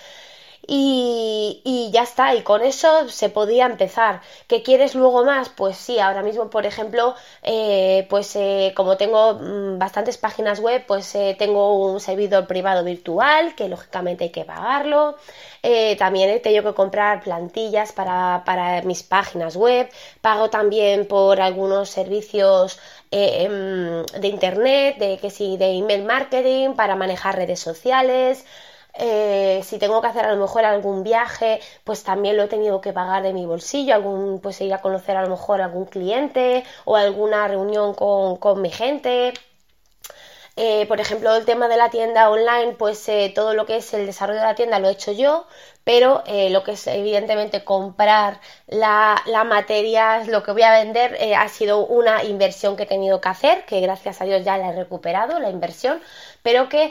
y, 0.71 1.91
ya 1.93 2.03
está, 2.03 2.35
y 2.35 2.43
con 2.43 2.63
eso 2.63 3.09
se 3.09 3.31
podía 3.31 3.65
empezar. 3.67 4.21
¿Qué 4.47 4.63
quieres 4.63 4.95
luego 4.95 5.25
más? 5.25 5.49
Pues 5.49 5.79
sí, 5.79 5.99
ahora 5.99 6.23
mismo, 6.23 6.51
por 6.51 6.67
ejemplo, 6.67 7.15
eh, 7.43 8.07
pues 8.11 8.37
eh, 8.37 8.75
como 8.77 8.99
tengo 8.99 9.35
mm, 9.35 9.79
bastantes 9.79 10.19
páginas 10.19 10.61
web, 10.61 10.85
pues 10.87 11.15
eh, 11.15 11.35
tengo 11.39 11.91
un 11.91 12.01
servidor 12.01 12.47
privado 12.47 12.85
virtual, 12.85 13.55
que 13.55 13.69
lógicamente 13.69 14.25
hay 14.25 14.31
que 14.31 14.45
pagarlo. 14.45 15.17
también 15.99 16.31
he 16.31 16.41
tenido 16.41 16.63
que 16.65 16.75
comprar 16.75 17.23
plantillas 17.23 17.93
para, 17.93 18.43
para 18.45 18.83
mis 18.83 19.03
páginas 19.03 19.57
web. 19.57 19.89
Pago 20.21 20.51
también 20.51 21.07
por 21.09 21.41
algunos 21.41 21.89
servicios 21.91 22.79
em, 23.11 24.05
de 24.05 24.29
internet, 24.29 24.99
de 24.99 25.19
que 25.19 25.31
sí, 25.31 25.57
de 25.57 25.73
email 25.79 26.05
marketing, 26.05 26.75
para 26.75 26.95
manejar 26.97 27.37
redes 27.37 27.61
sociales. 27.61 28.45
Eh, 28.95 29.61
si 29.65 29.79
tengo 29.79 30.01
que 30.01 30.09
hacer 30.09 30.25
a 30.25 30.33
lo 30.35 30.41
mejor 30.41 30.65
algún 30.65 31.03
viaje, 31.05 31.61
pues 31.85 32.03
también 32.05 32.37
lo 32.37 32.45
he 32.45 32.49
tenido 32.49 32.81
que 32.81 32.93
pagar 32.93 33.23
de 33.23 33.33
mi 33.33 33.47
bolsillo, 33.47 33.95
algún, 33.95 34.41
pues 34.41 34.61
ir 34.61 34.75
a 34.75 34.81
conocer 34.83 35.17
a 35.17 35.23
lo 35.23 35.31
mejor 35.31 35.61
algún 35.61 35.87
cliente 35.87 36.65
o 36.85 36.97
alguna 36.97 37.47
reunión 37.49 37.95
con, 37.95 38.37
con 38.37 38.61
mi 38.63 38.71
gente. 38.71 39.33
Eh, 40.61 40.87
por 40.87 41.01
ejemplo, 41.01 41.37
el 41.37 41.45
tema 41.45 41.69
de 41.69 41.77
la 41.77 41.89
tienda 41.89 42.31
online, 42.31 42.73
pues 42.73 43.09
eh, 43.09 43.31
todo 43.33 43.55
lo 43.55 43.65
que 43.65 43.77
es 43.77 43.95
el 43.95 44.07
desarrollo 44.07 44.41
de 44.41 44.47
la 44.47 44.57
tienda 44.57 44.81
lo 44.81 44.89
he 44.89 44.93
hecho 44.93 45.13
yo, 45.13 45.47
pero 45.85 46.25
eh, 46.27 46.51
lo 46.51 46.65
que 46.65 46.73
es 46.73 46.85
evidentemente 46.89 47.63
comprar 47.63 48.41
la, 48.67 49.23
la, 49.27 49.45
materia, 49.45 50.25
lo 50.25 50.43
que 50.43 50.51
voy 50.51 50.63
a 50.63 50.73
vender, 50.73 51.17
ha 51.37 51.49
sido 51.49 51.87
una 51.87 52.25
inversión 52.25 52.77
que 52.77 52.83
he 52.83 52.87
tenido 52.87 53.21
que 53.21 53.29
hacer, 53.29 53.65
que 53.67 53.81
gracias 53.81 54.21
a 54.21 54.25
Dios 54.25 54.45
ya 54.45 54.59
la 54.59 54.71
he 54.71 54.73
recuperado, 54.77 55.39
la 55.39 55.51
inversión, 55.51 56.01
pero 56.43 56.69
que 56.69 56.91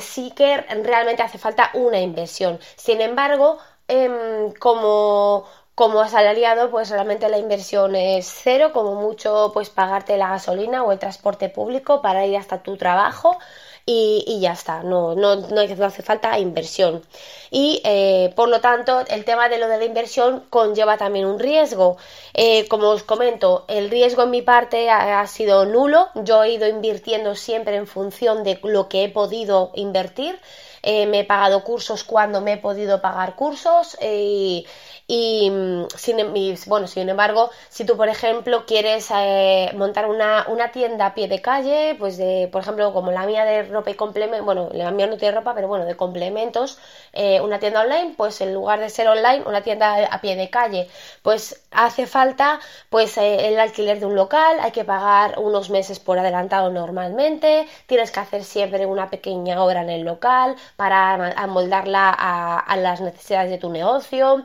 sí 0.00 0.30
que 0.36 0.58
realmente 0.58 1.24
hace 1.24 1.38
falta 1.38 1.70
una 1.74 1.98
inversión. 1.98 2.60
Sin 2.76 3.00
embargo, 3.00 3.58
em, 3.88 4.52
como 4.60 5.44
como 5.82 6.00
asalariado, 6.00 6.70
pues 6.70 6.90
realmente 6.90 7.28
la 7.28 7.38
inversión 7.38 7.96
es 7.96 8.32
cero, 8.44 8.70
como 8.72 8.94
mucho 8.94 9.50
pues 9.52 9.68
pagarte 9.68 10.16
la 10.16 10.28
gasolina 10.28 10.84
o 10.84 10.92
el 10.92 11.00
transporte 11.00 11.48
público 11.48 12.00
para 12.00 12.24
ir 12.24 12.36
hasta 12.36 12.62
tu 12.62 12.76
trabajo 12.76 13.36
y, 13.84 14.38
ya 14.40 14.52
está, 14.52 14.82
no, 14.82 15.14
no, 15.14 15.36
no, 15.36 15.60
hace 15.60 16.02
falta 16.02 16.38
inversión. 16.38 17.02
Y 17.50 17.80
eh, 17.84 18.32
por 18.36 18.48
lo 18.48 18.60
tanto, 18.60 19.00
el 19.08 19.24
tema 19.24 19.48
de 19.48 19.58
lo 19.58 19.68
de 19.68 19.78
la 19.78 19.84
inversión 19.84 20.44
conlleva 20.50 20.96
también 20.96 21.26
un 21.26 21.38
riesgo. 21.38 21.96
Eh, 22.34 22.68
como 22.68 22.90
os 22.90 23.02
comento, 23.02 23.64
el 23.68 23.90
riesgo 23.90 24.22
en 24.22 24.30
mi 24.30 24.42
parte 24.42 24.90
ha, 24.90 25.26
sido 25.26 25.66
nulo, 25.66 26.08
yo 26.14 26.44
he 26.44 26.52
ido 26.52 26.68
invirtiendo 26.68 27.34
siempre 27.34 27.76
en 27.76 27.86
función 27.86 28.44
de 28.44 28.58
lo 28.62 28.88
que 28.88 29.04
he 29.04 29.08
podido 29.08 29.72
invertir. 29.74 30.38
Eh, 30.84 31.06
me 31.06 31.20
he 31.20 31.24
pagado 31.24 31.62
cursos 31.62 32.02
cuando 32.02 32.40
me 32.40 32.54
he 32.54 32.56
podido 32.56 33.00
pagar 33.00 33.36
cursos 33.36 33.96
y 34.02 34.66
y, 35.06 35.50
mm, 35.50 35.88
sin, 35.96 36.20
em, 36.20 36.32
bueno, 36.66 36.86
sin 36.86 37.08
embargo, 37.08 37.50
si 37.68 37.84
tú, 37.84 37.96
por 37.96 38.08
ejemplo, 38.08 38.64
quieres 38.66 39.08
eh, 39.14 39.70
montar 39.76 40.06
una, 40.06 40.46
una, 40.48 40.72
tienda 40.72 41.06
a 41.06 41.14
pie 41.14 41.28
de 41.28 41.42
calle, 41.42 41.96
pues 41.98 42.16
de, 42.16 42.48
por 42.50 42.62
ejemplo, 42.62 42.92
como 42.92 43.10
la 43.12 43.26
mía 43.26 43.44
de 43.44 43.64
ropa 43.72 43.90
y 43.90 43.94
complementos, 43.94 44.44
bueno, 44.44 44.68
la 44.72 44.90
mía 44.90 45.06
no 45.06 45.16
tiene 45.16 45.36
ropa, 45.36 45.54
pero 45.54 45.68
bueno, 45.68 45.84
de 45.84 45.96
complementos, 45.96 46.78
eh, 47.12 47.40
una 47.40 47.58
tienda 47.58 47.80
online, 47.80 48.14
pues 48.16 48.40
en 48.40 48.54
lugar 48.54 48.80
de 48.80 48.90
ser 48.90 49.08
online, 49.08 49.42
una 49.46 49.62
tienda 49.62 50.04
a 50.04 50.20
pie 50.20 50.36
de 50.36 50.50
calle, 50.50 50.88
pues 51.22 51.62
hace 51.70 52.06
falta 52.06 52.60
pues 52.90 53.16
eh, 53.18 53.48
el 53.48 53.58
alquiler 53.58 54.00
de 54.00 54.06
un 54.06 54.14
local, 54.14 54.58
hay 54.60 54.72
que 54.72 54.84
pagar 54.84 55.38
unos 55.38 55.70
meses 55.70 55.98
por 55.98 56.18
adelantado 56.18 56.70
normalmente, 56.70 57.66
tienes 57.86 58.10
que 58.10 58.20
hacer 58.20 58.44
siempre 58.44 58.86
una 58.86 59.10
pequeña 59.10 59.62
obra 59.62 59.82
en 59.82 59.90
el 59.90 60.02
local 60.02 60.56
para 60.76 61.14
amoldarla 61.32 62.10
a, 62.10 62.76
las 62.76 63.00
necesidades 63.00 63.50
de 63.50 63.58
tu 63.58 63.70
negocio. 63.70 64.44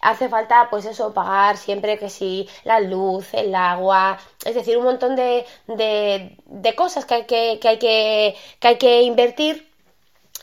Hace 0.00 0.28
falta 0.28 0.68
pues 0.70 0.84
eso, 0.84 1.12
pagar 1.12 1.56
siempre 1.56 1.98
que 1.98 2.08
sí 2.10 2.48
la 2.64 2.80
luz, 2.80 3.34
el 3.34 3.54
agua, 3.54 4.18
es 4.44 4.54
decir, 4.54 4.78
un 4.78 4.84
montón 4.84 5.16
de, 5.16 5.46
de, 5.66 6.74
cosas 6.76 7.04
que 7.04 7.14
hay 7.14 7.24
que, 7.24 7.58
hay 7.64 7.78
que 7.78 8.36
hay 8.68 8.76
que 8.76 9.00
invertir 9.02 9.66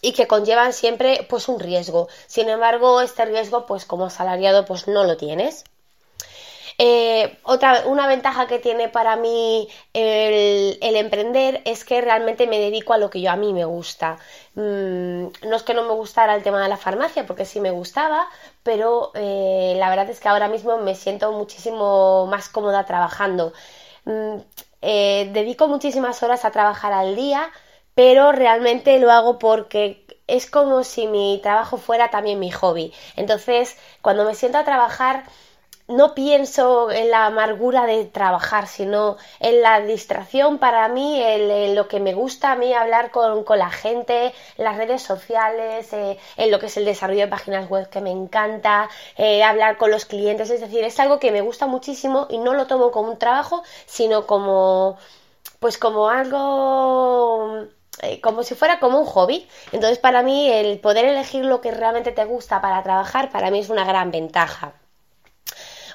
y 0.01 0.13
que 0.13 0.25
conllevan 0.25 0.73
siempre 0.73 1.25
pues 1.29 1.47
un 1.47 1.59
riesgo. 1.59 2.07
Sin 2.25 2.49
embargo, 2.49 3.01
este 3.01 3.23
riesgo 3.25 3.67
pues 3.67 3.85
como 3.85 4.05
asalariado 4.05 4.65
pues 4.65 4.87
no 4.87 5.03
lo 5.03 5.15
tienes. 5.15 5.63
Eh, 6.79 7.37
otra, 7.43 7.83
una 7.85 8.07
ventaja 8.07 8.47
que 8.47 8.59
tiene 8.59 8.89
para 8.89 9.15
mí 9.15 9.69
el, 9.93 10.77
emprender 10.81 11.61
es 11.65 11.85
que 11.85 12.01
realmente 12.01 12.47
me 12.47 12.59
dedico 12.59 12.93
a 12.93 12.97
lo 12.97 13.09
que 13.11 13.21
yo 13.21 13.29
a 13.29 13.35
mí 13.35 13.53
me 13.53 13.65
gusta. 13.65 14.17
Mm, 14.55 15.27
no 15.43 15.55
es 15.55 15.63
que 15.63 15.75
no 15.75 15.83
me 15.83 15.93
gustara 15.93 16.35
el 16.35 16.41
tema 16.41 16.61
de 16.63 16.67
la 16.69 16.77
farmacia, 16.77 17.27
porque 17.27 17.45
sí 17.45 17.59
me 17.59 17.71
gustaba, 17.71 18.27
pero 18.63 19.11
eh, 19.13 19.75
la 19.77 19.89
verdad 19.89 20.09
es 20.09 20.19
que 20.19 20.29
ahora 20.29 20.47
mismo 20.47 20.77
me 20.79 20.95
siento 20.95 21.31
muchísimo 21.31 22.25
más 22.25 22.49
cómoda 22.49 22.85
trabajando. 22.85 23.53
Mm, 24.05 24.37
eh, 24.81 25.29
dedico 25.31 25.67
muchísimas 25.67 26.21
horas 26.23 26.43
a 26.45 26.51
trabajar 26.51 26.91
al 26.93 27.15
día, 27.15 27.51
pero 27.95 28.31
realmente 28.31 28.99
lo 28.99 29.11
hago 29.11 29.39
porque 29.39 30.05
es 30.27 30.49
como 30.49 30.83
si 30.83 31.07
mi 31.07 31.39
trabajo 31.41 31.77
fuera 31.77 32.09
también 32.09 32.39
mi 32.39 32.51
hobby. 32.51 32.93
Entonces, 33.15 33.77
cuando 34.01 34.25
me 34.25 34.35
siento 34.35 34.57
a 34.57 34.65
trabajar, 34.65 35.23
no 35.87 36.15
pienso 36.15 36.89
en 36.89 37.11
la 37.11 37.27
amargura 37.27 37.85
de 37.85 38.05
trabajar, 38.05 38.67
sino 38.67 39.17
en 39.39 39.61
la 39.61 39.81
distracción 39.81 40.57
para 40.57 40.87
mí, 40.89 41.21
en, 41.21 41.75
lo 41.75 41.87
que 41.87 41.99
me 41.99 42.15
gusta 42.15 42.53
a 42.53 42.55
mí 42.55 42.73
hablar 42.73 43.11
con, 43.11 43.45
la 43.57 43.69
gente, 43.69 44.33
las 44.57 44.77
redes 44.77 45.03
sociales, 45.03 45.93
eh, 45.93 46.17
en 46.37 46.51
lo 46.51 46.59
que 46.59 46.67
es 46.67 46.77
el 46.77 46.85
desarrollo 46.85 47.21
de 47.21 47.27
páginas 47.27 47.69
web 47.69 47.87
que 47.89 48.01
me 48.01 48.11
encanta, 48.11 48.89
eh, 49.15 49.43
hablar 49.43 49.77
con 49.77 49.91
los 49.91 50.05
clientes, 50.05 50.49
es 50.49 50.61
decir, 50.61 50.83
es 50.83 50.99
algo 50.99 51.19
que 51.19 51.31
me 51.31 51.41
gusta 51.41 51.67
muchísimo 51.67 52.27
y 52.31 52.39
no 52.39 52.53
lo 52.53 52.65
tomo 52.65 52.89
como 52.91 53.11
un 53.11 53.19
trabajo, 53.19 53.63
sino 53.85 54.25
como, 54.25 54.97
pues 55.59 55.77
como 55.77 56.09
algo 56.09 57.67
eh, 58.01 58.21
como 58.21 58.43
si 58.43 58.55
fuera 58.55 58.79
como 58.79 58.99
un 58.99 59.05
hobby. 59.05 59.47
Entonces, 59.71 59.99
para 59.99 60.23
mí, 60.23 60.49
el 60.49 60.79
poder 60.79 61.05
elegir 61.05 61.45
lo 61.45 61.61
que 61.61 61.71
realmente 61.71 62.11
te 62.11 62.25
gusta 62.25 62.61
para 62.61 62.83
trabajar, 62.83 63.31
para 63.31 63.51
mí 63.51 63.59
es 63.59 63.69
una 63.69 63.85
gran 63.85 64.11
ventaja. 64.11 64.73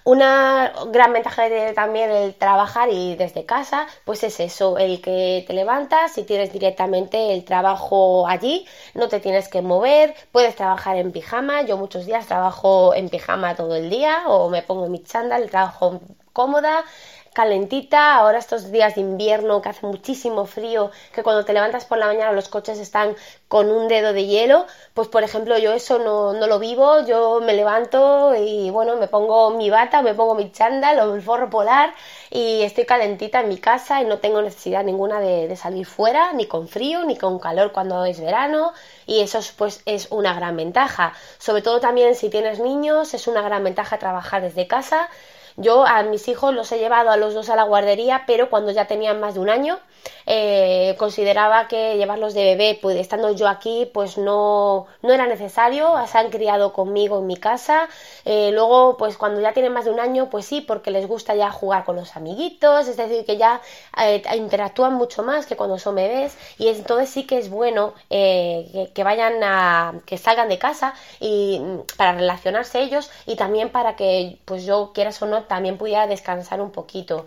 Una 0.04 0.72
gran 0.88 1.12
ventaja 1.12 1.48
de 1.50 1.74
también 1.74 2.10
el 2.10 2.34
trabajar 2.34 2.88
y 2.90 3.16
desde 3.16 3.44
casa, 3.44 3.86
pues 4.06 4.22
es 4.24 4.40
eso, 4.40 4.78
el 4.78 5.02
que 5.02 5.44
te 5.46 5.52
levantas 5.52 6.16
y 6.16 6.22
tienes 6.22 6.52
directamente 6.54 7.34
el 7.34 7.44
trabajo 7.44 8.26
allí, 8.26 8.66
no 8.94 9.08
te 9.08 9.20
tienes 9.20 9.48
que 9.48 9.60
mover, 9.60 10.14
puedes 10.32 10.56
trabajar 10.56 10.96
en 10.96 11.12
pijama, 11.12 11.62
yo 11.62 11.76
muchos 11.76 12.06
días 12.06 12.26
trabajo 12.26 12.94
en 12.94 13.10
pijama 13.10 13.54
todo 13.56 13.76
el 13.76 13.90
día 13.90 14.22
o 14.26 14.48
me 14.48 14.62
pongo 14.62 14.88
mi 14.88 15.02
chándal, 15.02 15.50
trabajo 15.50 16.00
cómoda, 16.32 16.82
calentita, 17.32 18.16
ahora 18.16 18.38
estos 18.38 18.72
días 18.72 18.96
de 18.96 19.02
invierno 19.02 19.62
que 19.62 19.68
hace 19.68 19.86
muchísimo 19.86 20.46
frío, 20.46 20.90
que 21.14 21.22
cuando 21.22 21.44
te 21.44 21.52
levantas 21.52 21.84
por 21.84 21.98
la 21.98 22.06
mañana 22.06 22.32
los 22.32 22.48
coches 22.48 22.78
están 22.78 23.14
con 23.48 23.70
un 23.70 23.88
dedo 23.88 24.12
de 24.12 24.26
hielo, 24.26 24.66
pues 24.94 25.08
por 25.08 25.22
ejemplo 25.22 25.56
yo 25.58 25.72
eso 25.72 25.98
no, 25.98 26.32
no 26.32 26.46
lo 26.46 26.58
vivo, 26.58 27.04
yo 27.06 27.40
me 27.40 27.54
levanto 27.54 28.34
y 28.34 28.70
bueno, 28.70 28.96
me 28.96 29.08
pongo 29.08 29.50
mi 29.50 29.70
bata, 29.70 30.02
me 30.02 30.14
pongo 30.14 30.34
mi 30.34 30.50
chándal 30.50 30.98
o 31.00 31.14
el 31.14 31.22
forro 31.22 31.50
polar 31.50 31.94
y 32.30 32.62
estoy 32.62 32.84
calentita 32.84 33.40
en 33.40 33.48
mi 33.48 33.58
casa 33.58 34.00
y 34.02 34.04
no 34.04 34.18
tengo 34.18 34.42
necesidad 34.42 34.84
ninguna 34.84 35.20
de, 35.20 35.48
de 35.48 35.56
salir 35.56 35.86
fuera, 35.86 36.32
ni 36.32 36.46
con 36.46 36.68
frío, 36.68 37.04
ni 37.04 37.16
con 37.16 37.38
calor 37.38 37.72
cuando 37.72 38.04
es 38.04 38.20
verano. 38.20 38.72
Y 39.06 39.20
eso 39.20 39.40
pues 39.56 39.82
es 39.86 40.08
una 40.10 40.34
gran 40.34 40.56
ventaja. 40.56 41.14
Sobre 41.38 41.62
todo 41.62 41.80
también 41.80 42.14
si 42.14 42.28
tienes 42.30 42.60
niños, 42.60 43.14
es 43.14 43.26
una 43.26 43.42
gran 43.42 43.64
ventaja 43.64 43.98
trabajar 43.98 44.42
desde 44.42 44.66
casa 44.66 45.08
yo 45.56 45.86
a 45.86 46.02
mis 46.02 46.28
hijos 46.28 46.54
los 46.54 46.70
he 46.72 46.78
llevado 46.78 47.10
a 47.10 47.16
los 47.16 47.34
dos 47.34 47.48
a 47.48 47.56
la 47.56 47.64
guardería, 47.64 48.24
pero 48.26 48.50
cuando 48.50 48.70
ya 48.72 48.86
tenían 48.86 49.20
más 49.20 49.34
de 49.34 49.40
un 49.40 49.50
año, 49.50 49.78
eh, 50.26 50.94
consideraba 50.98 51.68
que 51.68 51.96
llevarlos 51.96 52.34
de 52.34 52.44
bebé, 52.44 52.78
pues 52.80 52.96
estando 52.96 53.32
yo 53.32 53.48
aquí, 53.48 53.90
pues 53.92 54.18
no, 54.18 54.86
no 55.02 55.12
era 55.12 55.26
necesario, 55.26 55.94
se 56.06 56.18
han 56.18 56.30
criado 56.30 56.72
conmigo 56.72 57.18
en 57.18 57.26
mi 57.26 57.36
casa, 57.36 57.88
eh, 58.24 58.50
luego 58.52 58.96
pues 58.96 59.16
cuando 59.16 59.40
ya 59.40 59.52
tienen 59.52 59.72
más 59.72 59.84
de 59.84 59.90
un 59.90 60.00
año, 60.00 60.30
pues 60.30 60.46
sí, 60.46 60.60
porque 60.60 60.90
les 60.90 61.06
gusta 61.06 61.34
ya 61.34 61.50
jugar 61.50 61.84
con 61.84 61.96
los 61.96 62.16
amiguitos, 62.16 62.88
es 62.88 62.96
decir, 62.96 63.24
que 63.24 63.36
ya 63.36 63.60
eh, 63.98 64.22
interactúan 64.36 64.94
mucho 64.94 65.22
más 65.22 65.46
que 65.46 65.56
cuando 65.56 65.78
son 65.78 65.94
bebés. 65.96 66.36
Y 66.58 66.68
entonces 66.68 67.10
sí 67.10 67.26
que 67.26 67.38
es 67.38 67.50
bueno 67.50 67.94
que, 68.08 68.90
que, 68.94 69.04
vayan 69.04 69.42
a, 69.42 69.94
que 70.06 70.18
salgan 70.18 70.48
de 70.48 70.58
casa 70.58 70.94
y 71.20 71.58
mm, 71.60 71.96
para 71.96 72.12
relacionarse 72.12 72.80
ellos 72.80 73.10
y 73.26 73.36
también 73.36 73.70
para 73.70 73.96
que 73.96 74.38
pues 74.44 74.64
yo 74.64 74.92
quieras 74.94 75.20
o 75.22 75.26
no 75.26 75.44
también 75.44 75.78
pudiera 75.78 76.06
descansar 76.06 76.60
un 76.60 76.70
poquito. 76.70 77.26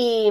Y, 0.00 0.30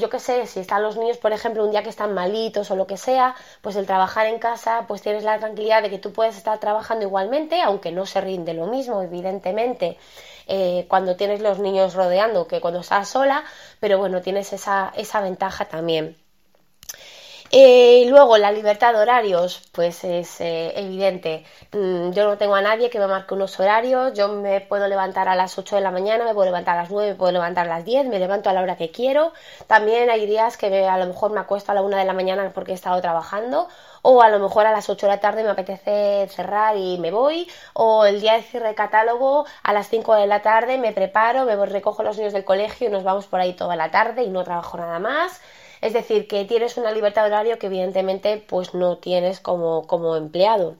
yo 0.00 0.08
qué 0.08 0.18
sé, 0.18 0.46
si 0.46 0.60
están 0.60 0.82
los 0.82 0.96
niños, 0.96 1.18
por 1.18 1.32
ejemplo, 1.32 1.62
un 1.62 1.70
día 1.70 1.82
que 1.82 1.90
están 1.90 2.14
malitos 2.14 2.70
o 2.70 2.76
lo 2.76 2.86
que 2.86 2.96
sea, 2.96 3.34
pues 3.60 3.76
el 3.76 3.84
trabajar 3.86 4.26
en 4.26 4.38
casa, 4.38 4.86
pues 4.88 5.02
tienes 5.02 5.24
la 5.24 5.38
tranquilidad 5.38 5.82
de 5.82 5.90
que 5.90 5.98
tú 5.98 6.10
puedes 6.10 6.38
estar 6.38 6.58
trabajando 6.58 7.04
igualmente, 7.04 7.60
aunque 7.60 7.92
no 7.92 8.06
se 8.06 8.22
rinde 8.22 8.54
lo 8.54 8.66
mismo, 8.66 9.02
evidentemente, 9.02 9.98
eh, 10.46 10.86
cuando 10.88 11.16
tienes 11.16 11.42
los 11.42 11.58
niños 11.58 11.92
rodeando 11.94 12.46
que 12.48 12.62
cuando 12.62 12.80
estás 12.80 13.08
sola, 13.10 13.44
pero 13.78 13.98
bueno, 13.98 14.22
tienes 14.22 14.54
esa, 14.54 14.90
esa 14.96 15.20
ventaja 15.20 15.66
también. 15.66 16.23
Eh, 17.56 18.06
luego, 18.08 18.36
la 18.36 18.50
libertad 18.50 18.92
de 18.92 18.98
horarios, 19.00 19.62
pues 19.70 20.02
es 20.02 20.40
eh, 20.40 20.72
evidente. 20.74 21.44
Mm, 21.72 22.10
yo 22.10 22.24
no 22.24 22.36
tengo 22.36 22.56
a 22.56 22.60
nadie 22.62 22.90
que 22.90 22.98
me 22.98 23.06
marque 23.06 23.34
unos 23.34 23.60
horarios. 23.60 24.12
Yo 24.14 24.26
me 24.28 24.60
puedo 24.60 24.88
levantar 24.88 25.28
a 25.28 25.36
las 25.36 25.56
8 25.56 25.76
de 25.76 25.82
la 25.82 25.92
mañana, 25.92 26.24
me 26.24 26.34
puedo 26.34 26.46
levantar 26.46 26.76
a 26.76 26.82
las 26.82 26.90
9, 26.90 27.10
me 27.12 27.14
puedo 27.16 27.30
levantar 27.30 27.66
a 27.66 27.68
las 27.76 27.84
10, 27.84 28.06
me 28.06 28.18
levanto 28.18 28.50
a 28.50 28.52
la 28.54 28.60
hora 28.60 28.76
que 28.76 28.90
quiero. 28.90 29.32
También 29.68 30.10
hay 30.10 30.26
días 30.26 30.56
que 30.56 30.84
a 30.88 30.98
lo 30.98 31.06
mejor 31.06 31.30
me 31.30 31.38
acuesto 31.38 31.70
a 31.70 31.76
la 31.76 31.82
1 31.82 31.96
de 31.96 32.04
la 32.04 32.12
mañana 32.12 32.50
porque 32.52 32.72
he 32.72 32.74
estado 32.74 33.00
trabajando. 33.00 33.68
O 34.02 34.20
a 34.20 34.28
lo 34.30 34.40
mejor 34.40 34.66
a 34.66 34.72
las 34.72 34.90
8 34.90 35.06
de 35.06 35.12
la 35.12 35.20
tarde 35.20 35.44
me 35.44 35.50
apetece 35.50 36.26
cerrar 36.30 36.76
y 36.76 36.98
me 36.98 37.12
voy. 37.12 37.48
O 37.72 38.04
el 38.04 38.20
día 38.20 38.34
de 38.34 38.42
cierre 38.42 38.68
de 38.68 38.74
catálogo 38.74 39.46
a 39.62 39.72
las 39.72 39.88
5 39.88 40.14
de 40.16 40.26
la 40.26 40.42
tarde 40.42 40.76
me 40.78 40.92
preparo, 40.92 41.44
me 41.44 41.54
recojo 41.66 42.02
los 42.02 42.18
niños 42.18 42.32
del 42.32 42.44
colegio 42.44 42.88
y 42.88 42.90
nos 42.90 43.04
vamos 43.04 43.26
por 43.26 43.38
ahí 43.40 43.52
toda 43.54 43.76
la 43.76 43.90
tarde 43.92 44.24
y 44.24 44.28
no 44.28 44.42
trabajo 44.42 44.76
nada 44.76 44.98
más. 44.98 45.40
Es 45.84 45.92
decir, 45.92 46.26
que 46.26 46.46
tienes 46.46 46.78
una 46.78 46.92
libertad 46.92 47.24
de 47.24 47.28
horario 47.28 47.58
que 47.58 47.66
evidentemente 47.66 48.38
pues 48.38 48.72
no 48.72 48.96
tienes 48.98 49.38
como, 49.38 49.86
como 49.86 50.16
empleado. 50.16 50.76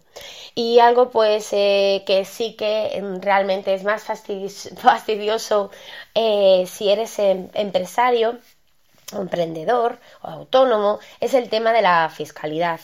Y 0.55 0.79
algo 0.79 1.11
pues 1.11 1.53
eh, 1.53 2.05
que 2.07 2.25
sí 2.25 2.55
que 2.57 3.03
realmente 3.21 3.75
es 3.75 3.85
más 3.85 4.05
fastidioso 4.77 5.71
eh, 6.15 6.65
si 6.67 6.91
eres 6.91 7.19
em, 7.19 7.51
empresario 7.53 8.39
emprendedor 9.13 9.99
o 10.23 10.29
autónomo 10.29 11.01
es 11.21 11.35
el 11.35 11.51
tema 11.51 11.73
de 11.73 11.83
la 11.83 12.09
fiscalidad. 12.09 12.81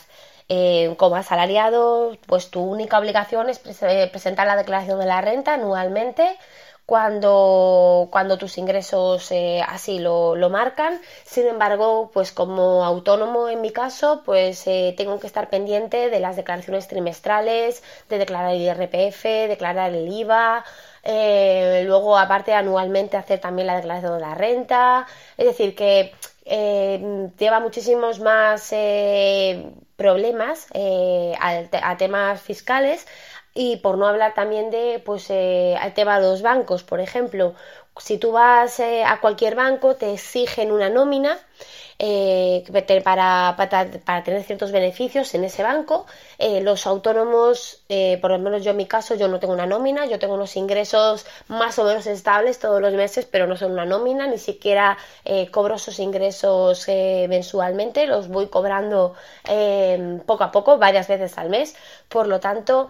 Eh, 0.53 0.93
como 0.97 1.15
asalariado, 1.15 2.17
pues 2.27 2.51
tu 2.51 2.61
única 2.61 2.99
obligación 2.99 3.49
es 3.49 3.59
presentar 3.59 4.45
la 4.45 4.57
declaración 4.57 4.99
de 4.99 5.05
la 5.05 5.21
renta 5.21 5.53
anualmente 5.55 6.37
cuando, 6.85 8.09
cuando 8.11 8.37
tus 8.37 8.57
ingresos 8.57 9.31
eh, 9.31 9.61
así 9.65 9.99
lo, 9.99 10.35
lo, 10.35 10.49
marcan. 10.49 10.99
Sin 11.23 11.47
embargo, 11.47 12.11
pues 12.13 12.31
como 12.31 12.83
autónomo 12.83 13.49
en 13.49 13.61
mi 13.61 13.71
caso, 13.71 14.23
pues 14.25 14.67
eh, 14.67 14.93
tengo 14.97 15.19
que 15.19 15.27
estar 15.27 15.49
pendiente 15.49 16.09
de 16.09 16.19
las 16.19 16.35
declaraciones 16.35 16.87
trimestrales, 16.87 17.83
de 18.09 18.17
declarar 18.17 18.53
el 18.55 18.61
IRPF, 18.61 19.23
declarar 19.47 19.93
el 19.93 20.11
IVA, 20.11 20.65
eh, 21.03 21.83
luego 21.85 22.17
aparte 22.17 22.53
anualmente 22.53 23.17
hacer 23.17 23.39
también 23.39 23.67
la 23.67 23.75
declaración 23.77 24.15
de 24.15 24.19
la 24.19 24.35
renta. 24.35 25.07
Es 25.37 25.45
decir, 25.45 25.75
que 25.75 26.13
lleva 26.43 27.59
muchísimos 27.61 28.19
más 28.19 28.73
problemas 29.95 30.67
a 30.73 31.97
temas 31.97 32.41
fiscales 32.41 33.05
y 33.53 33.77
por 33.77 33.97
no 33.97 34.07
hablar 34.07 34.33
también 34.33 34.69
de, 34.71 35.01
pues, 35.05 35.29
eh, 35.29 35.75
al 35.79 35.93
tema 35.93 36.19
de 36.19 36.27
los 36.27 36.41
bancos, 36.41 36.83
por 36.83 36.99
ejemplo, 36.99 37.53
si 37.97 38.17
tú 38.17 38.31
vas 38.31 38.79
eh, 38.79 39.03
a 39.05 39.19
cualquier 39.21 39.55
banco, 39.55 39.95
te 39.95 40.13
exigen 40.13 40.71
una 40.71 40.89
nómina 40.89 41.37
eh, 42.03 42.63
para, 43.03 43.55
para, 43.55 44.23
tener 44.23 44.43
ciertos 44.43 44.71
beneficios 44.71 45.35
en 45.35 45.43
ese 45.43 45.61
banco. 45.61 46.07
Eh, 46.39 46.59
los 46.61 46.87
autónomos, 46.87 47.83
eh, 47.89 48.17
por 48.19 48.31
lo 48.31 48.39
menos 48.39 48.63
yo 48.63 48.71
en 48.71 48.77
mi 48.77 48.87
caso, 48.87 49.13
yo 49.13 49.27
no 49.27 49.39
tengo 49.39 49.53
una 49.53 49.67
nómina, 49.67 50.07
yo 50.07 50.17
tengo 50.17 50.33
unos 50.33 50.55
ingresos 50.55 51.27
más 51.47 51.77
o 51.77 51.83
menos 51.83 52.07
estables 52.07 52.57
todos 52.57 52.81
los 52.81 52.93
meses, 52.95 53.27
pero 53.29 53.45
no 53.45 53.55
son 53.55 53.73
una 53.73 53.85
nómina, 53.85 54.25
ni 54.25 54.39
siquiera 54.39 54.97
cobro 55.51 55.75
esos 55.75 55.99
ingresos 55.99 56.87
mensualmente, 56.87 58.07
los 58.07 58.27
voy 58.27 58.47
cobrando 58.47 59.13
poco 60.25 60.43
a 60.43 60.51
poco, 60.51 60.77
varias 60.77 61.07
veces 61.07 61.37
al 61.37 61.49
mes. 61.49 61.75
Por 62.09 62.27
lo 62.27 62.39
tanto, 62.39 62.89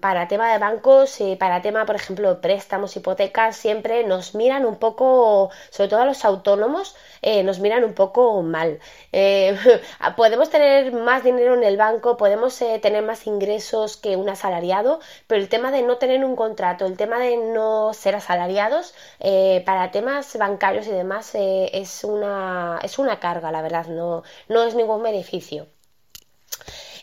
para 0.00 0.28
tema 0.28 0.52
de 0.52 0.58
bancos, 0.58 1.18
para 1.38 1.62
tema, 1.62 1.86
por 1.86 1.96
ejemplo, 1.96 2.40
préstamos, 2.40 2.96
hipotecas, 2.96 3.56
siempre 3.56 4.04
nos 4.04 4.34
miran 4.34 4.66
un 4.66 4.76
poco, 4.76 5.50
sobre 5.70 5.88
todo 5.88 6.00
a 6.00 6.06
los 6.06 6.24
autónomos, 6.24 6.96
nos 7.44 7.60
miran 7.60 7.75
un 7.84 7.94
poco 7.94 8.42
mal. 8.42 8.80
Eh, 9.12 9.56
podemos 10.16 10.50
tener 10.50 10.92
más 10.92 11.24
dinero 11.24 11.54
en 11.54 11.64
el 11.64 11.76
banco, 11.76 12.16
podemos 12.16 12.60
eh, 12.62 12.78
tener 12.80 13.02
más 13.04 13.26
ingresos 13.26 13.96
que 13.96 14.16
un 14.16 14.28
asalariado, 14.28 15.00
pero 15.26 15.40
el 15.40 15.48
tema 15.48 15.70
de 15.70 15.82
no 15.82 15.98
tener 15.98 16.24
un 16.24 16.36
contrato, 16.36 16.86
el 16.86 16.96
tema 16.96 17.18
de 17.18 17.36
no 17.36 17.92
ser 17.94 18.14
asalariados, 18.16 18.94
eh, 19.20 19.62
para 19.66 19.90
temas 19.90 20.36
bancarios 20.36 20.86
y 20.86 20.92
demás 20.92 21.32
es, 21.34 22.04
una, 22.04 22.78
es 22.82 22.98
una 22.98 23.20
carga, 23.20 23.50
la 23.52 23.62
verdad, 23.62 23.86
no, 23.86 24.22
no 24.48 24.62
es 24.64 24.74
ningún 24.74 25.02
beneficio. 25.02 25.66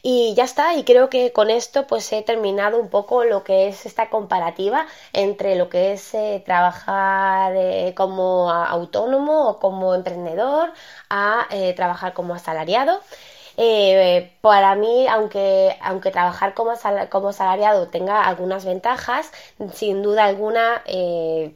Y 0.05 0.33
ya 0.35 0.43
está, 0.43 0.75
y 0.75 0.83
creo 0.83 1.09
que 1.09 1.31
con 1.31 1.49
esto 1.49 1.87
pues 1.87 2.11
he 2.11 2.21
terminado 2.23 2.77
un 2.79 2.89
poco 2.89 3.23
lo 3.23 3.43
que 3.45 3.69
es 3.69 3.85
esta 3.85 4.09
comparativa 4.09 4.85
entre 5.13 5.55
lo 5.55 5.69
que 5.69 5.93
es 5.93 6.13
eh, 6.13 6.43
trabajar 6.45 7.53
eh, 7.55 7.93
como 7.95 8.51
autónomo 8.51 9.47
o 9.49 9.59
como 9.59 9.95
emprendedor 9.95 10.73
a 11.09 11.47
eh, 11.51 11.73
trabajar 11.73 12.13
como 12.13 12.35
asalariado. 12.35 12.99
Para 14.41 14.75
mí, 14.75 15.07
aunque, 15.07 15.75
aunque 15.81 16.11
trabajar 16.11 16.53
como, 16.53 16.73
como 17.09 17.29
asalariado 17.29 17.87
tenga 17.87 18.23
algunas 18.23 18.65
ventajas, 18.65 19.31
sin 19.73 20.01
duda 20.01 20.25
alguna 20.25 20.83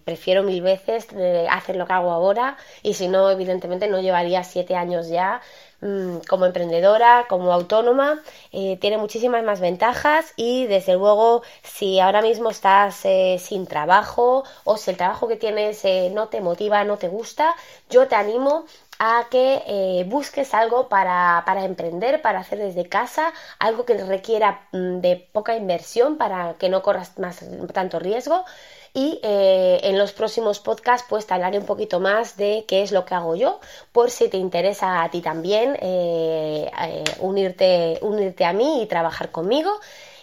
prefiero 0.05 0.43
mil 0.43 0.61
veces 0.61 1.07
hacer 1.49 1.75
lo 1.75 1.85
que 1.85 1.93
hago 1.93 2.11
ahora 2.11 2.57
y 2.83 2.93
si 2.93 3.07
no, 3.07 3.29
evidentemente 3.29 3.87
no 3.87 3.99
llevaría 3.99 4.43
siete 4.43 4.75
años 4.75 5.09
ya 5.09 5.41
Mm, 5.79 6.21
como 6.27 6.47
emprendedora, 6.47 7.27
como 7.29 7.53
autónoma, 7.53 8.19
eh, 8.51 8.77
tiene 8.81 8.97
muchísimas 8.97 9.43
más 9.43 9.59
ventajas 9.59 10.33
y 10.35 10.65
desde 10.65 10.95
luego 10.95 11.43
si 11.61 11.99
ahora 11.99 12.23
mismo 12.23 12.49
estás 12.49 13.05
eh, 13.05 13.37
sin 13.39 13.67
trabajo 13.67 14.43
o 14.63 14.77
si 14.77 14.89
el 14.89 14.97
trabajo 14.97 15.27
que 15.27 15.35
tienes 15.35 15.85
eh, 15.85 16.09
no 16.11 16.29
te 16.29 16.41
motiva, 16.41 16.83
no 16.83 16.97
te 16.97 17.09
gusta, 17.09 17.55
yo 17.91 18.07
te 18.07 18.15
animo 18.15 18.65
a 18.99 19.27
que 19.29 20.05
busques 20.07 20.53
algo 20.53 20.89
para, 20.89 21.43
para, 21.45 21.65
emprender, 21.65 22.21
para 22.21 22.39
hacer 22.39 22.59
desde 22.59 22.87
casa, 22.87 23.33
algo 23.59 23.85
que 23.85 23.97
requiera 23.97 24.67
mm, 24.71 24.99
de 24.99 25.27
poca 25.31 25.55
inversión 25.55 26.17
para 26.17 26.55
que 26.55 26.69
no 26.69 26.81
corras 26.81 27.17
más 27.19 27.43
tanto 27.73 27.99
riesgo. 27.99 28.45
Y 28.93 29.19
eh, 29.21 29.79
en 29.83 29.99
los 29.99 30.11
próximos 30.11 30.59
podcasts 30.59 31.05
pues 31.07 31.27
te 31.27 31.33
hablaré 31.33 31.59
un 31.59 31.65
poquito 31.65 31.99
más 31.99 32.35
de 32.35 32.65
qué 32.67 32.81
es 32.81 32.91
lo 32.91 33.05
que 33.05 33.13
hago 33.13 33.35
yo 33.35 33.59
por 33.91 34.09
si 34.09 34.27
te 34.27 34.37
interesa 34.37 35.03
a 35.03 35.11
ti 35.11 35.21
también 35.21 35.77
eh, 35.81 36.71
eh, 36.81 37.03
unirte, 37.19 37.99
unirte 38.01 38.43
a 38.45 38.53
mí 38.53 38.81
y 38.81 38.87
trabajar 38.87 39.29
conmigo 39.29 39.71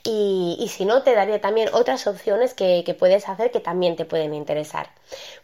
y, 0.07 0.69
si 0.69 0.85
no, 0.85 1.03
te 1.03 1.15
daré 1.15 1.39
también 1.39 1.71
otras 1.73 2.07
opciones 2.07 2.53
que, 2.53 2.95
puedes 2.99 3.27
hacer 3.27 3.51
que 3.51 3.61
también 3.61 3.97
te 3.97 4.05
pueden 4.05 4.35
interesar. 4.35 4.91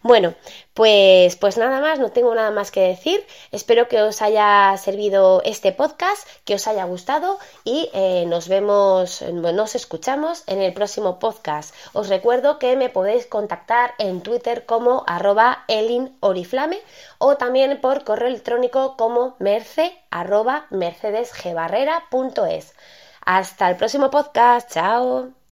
Bueno, 0.02 0.34
pues, 0.74 1.36
pues 1.36 1.56
nada 1.56 1.80
más, 1.80 1.98
no 1.98 2.10
tengo 2.10 2.34
nada 2.34 2.50
más 2.50 2.70
que 2.70 2.82
decir. 2.82 3.24
Espero 3.52 3.88
que 3.88 4.02
os 4.02 4.20
haya 4.20 4.76
servido 4.76 5.40
este 5.46 5.72
podcast, 5.72 6.28
que 6.44 6.56
os 6.56 6.66
haya 6.68 6.84
gustado 6.84 7.38
y 7.64 7.88
eh, 7.94 8.24
nos 8.26 8.48
vemos, 8.48 9.22
nos 9.22 9.74
escuchamos 9.74 10.44
en 10.46 10.60
el 10.60 10.74
próximo 10.74 11.18
podcast. 11.18 11.74
Os 11.94 12.10
recuerdo 12.10 12.58
que 12.58 12.76
me 12.76 12.90
podéis 12.90 13.24
contactar 13.24 13.94
en 13.98 14.20
Twitter 14.20 14.66
como 14.66 15.04
arroba 15.06 15.64
elinoriflame 15.68 16.80
o 17.16 17.38
también 17.38 17.80
por 17.80 18.04
correo 18.04 18.28
electrónico 18.28 18.96
como 18.98 19.36
merce. 19.38 19.96
Hasta 23.24 23.70
el 23.70 23.76
próximo 23.76 24.10
podcast. 24.10 24.70
Chao. 24.72 25.39